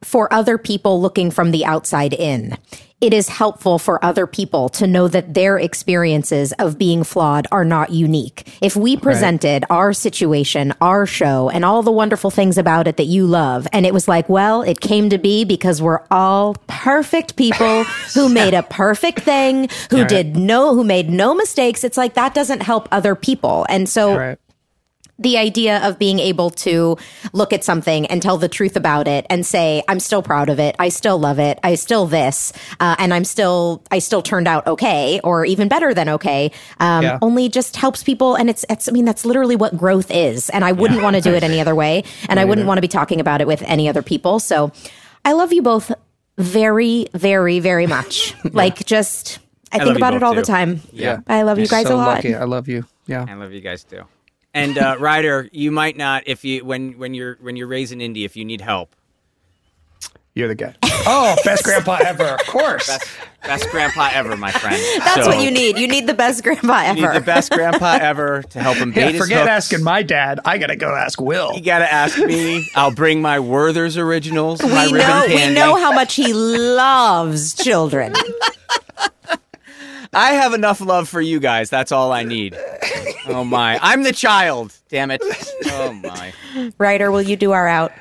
[0.02, 2.56] for other people looking from the outside in.
[3.00, 7.64] It is helpful for other people to know that their experiences of being flawed are
[7.64, 8.46] not unique.
[8.60, 13.06] If we presented our situation, our show, and all the wonderful things about it that
[13.06, 17.36] you love, and it was like, well, it came to be because we're all perfect
[17.36, 21.84] people who made a perfect thing, who did no, who made no mistakes.
[21.84, 23.64] It's like that doesn't help other people.
[23.70, 24.38] And so Right.
[25.20, 26.96] The idea of being able to
[27.32, 30.58] look at something and tell the truth about it and say i'm still proud of
[30.58, 34.48] it i still love it i still this uh, and i'm still i still turned
[34.48, 37.18] out okay or even better than okay um, Yeah.
[37.22, 40.64] only just helps people and it's, it's i mean that's literally what growth is and
[40.64, 42.88] i wouldn't want to do it any other way and i wouldn't want to be
[42.88, 44.72] talking about it with any other people so
[45.24, 45.92] i love you both
[46.38, 49.38] very very very much like just
[49.72, 51.20] i, love think about it both, all the time Yeah.
[51.28, 52.34] i love you guys so a lot lucky.
[52.34, 52.84] I love you.
[53.06, 53.26] Yeah.
[53.28, 54.04] I love you guys too.
[54.52, 58.00] And uh, Ryder, you might not if you when when you're when you're raised in
[58.00, 58.94] Indy if you need help.
[60.34, 60.74] You're the guy.
[61.06, 62.24] Oh, best grandpa ever.
[62.24, 62.86] Of course.
[62.86, 63.10] Best,
[63.42, 64.76] best grandpa ever, my friend.
[65.00, 67.50] that's So, what you need you need the best grandpa ever You need the best
[67.50, 69.50] grandpa ever to help him bait Yeah, his forget hooks.
[69.50, 70.38] asking my dad.
[70.44, 71.52] I gotta go ask Will.
[71.54, 72.68] You gotta ask me.
[72.76, 75.34] I'll bring my Werther's originals, we ribbon know candy.
[75.48, 78.12] we know how much he loves children.
[80.12, 81.70] I have enough love for you guys.
[81.70, 82.56] That's all I need.
[83.26, 83.78] Oh my!
[83.82, 84.72] I'm the child.
[84.88, 85.22] Damn it!
[85.66, 86.32] Oh my!
[86.78, 87.92] Ryder, will you do our out?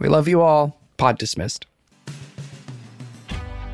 [0.00, 0.80] We love you all.
[0.96, 1.66] Pod dismissed.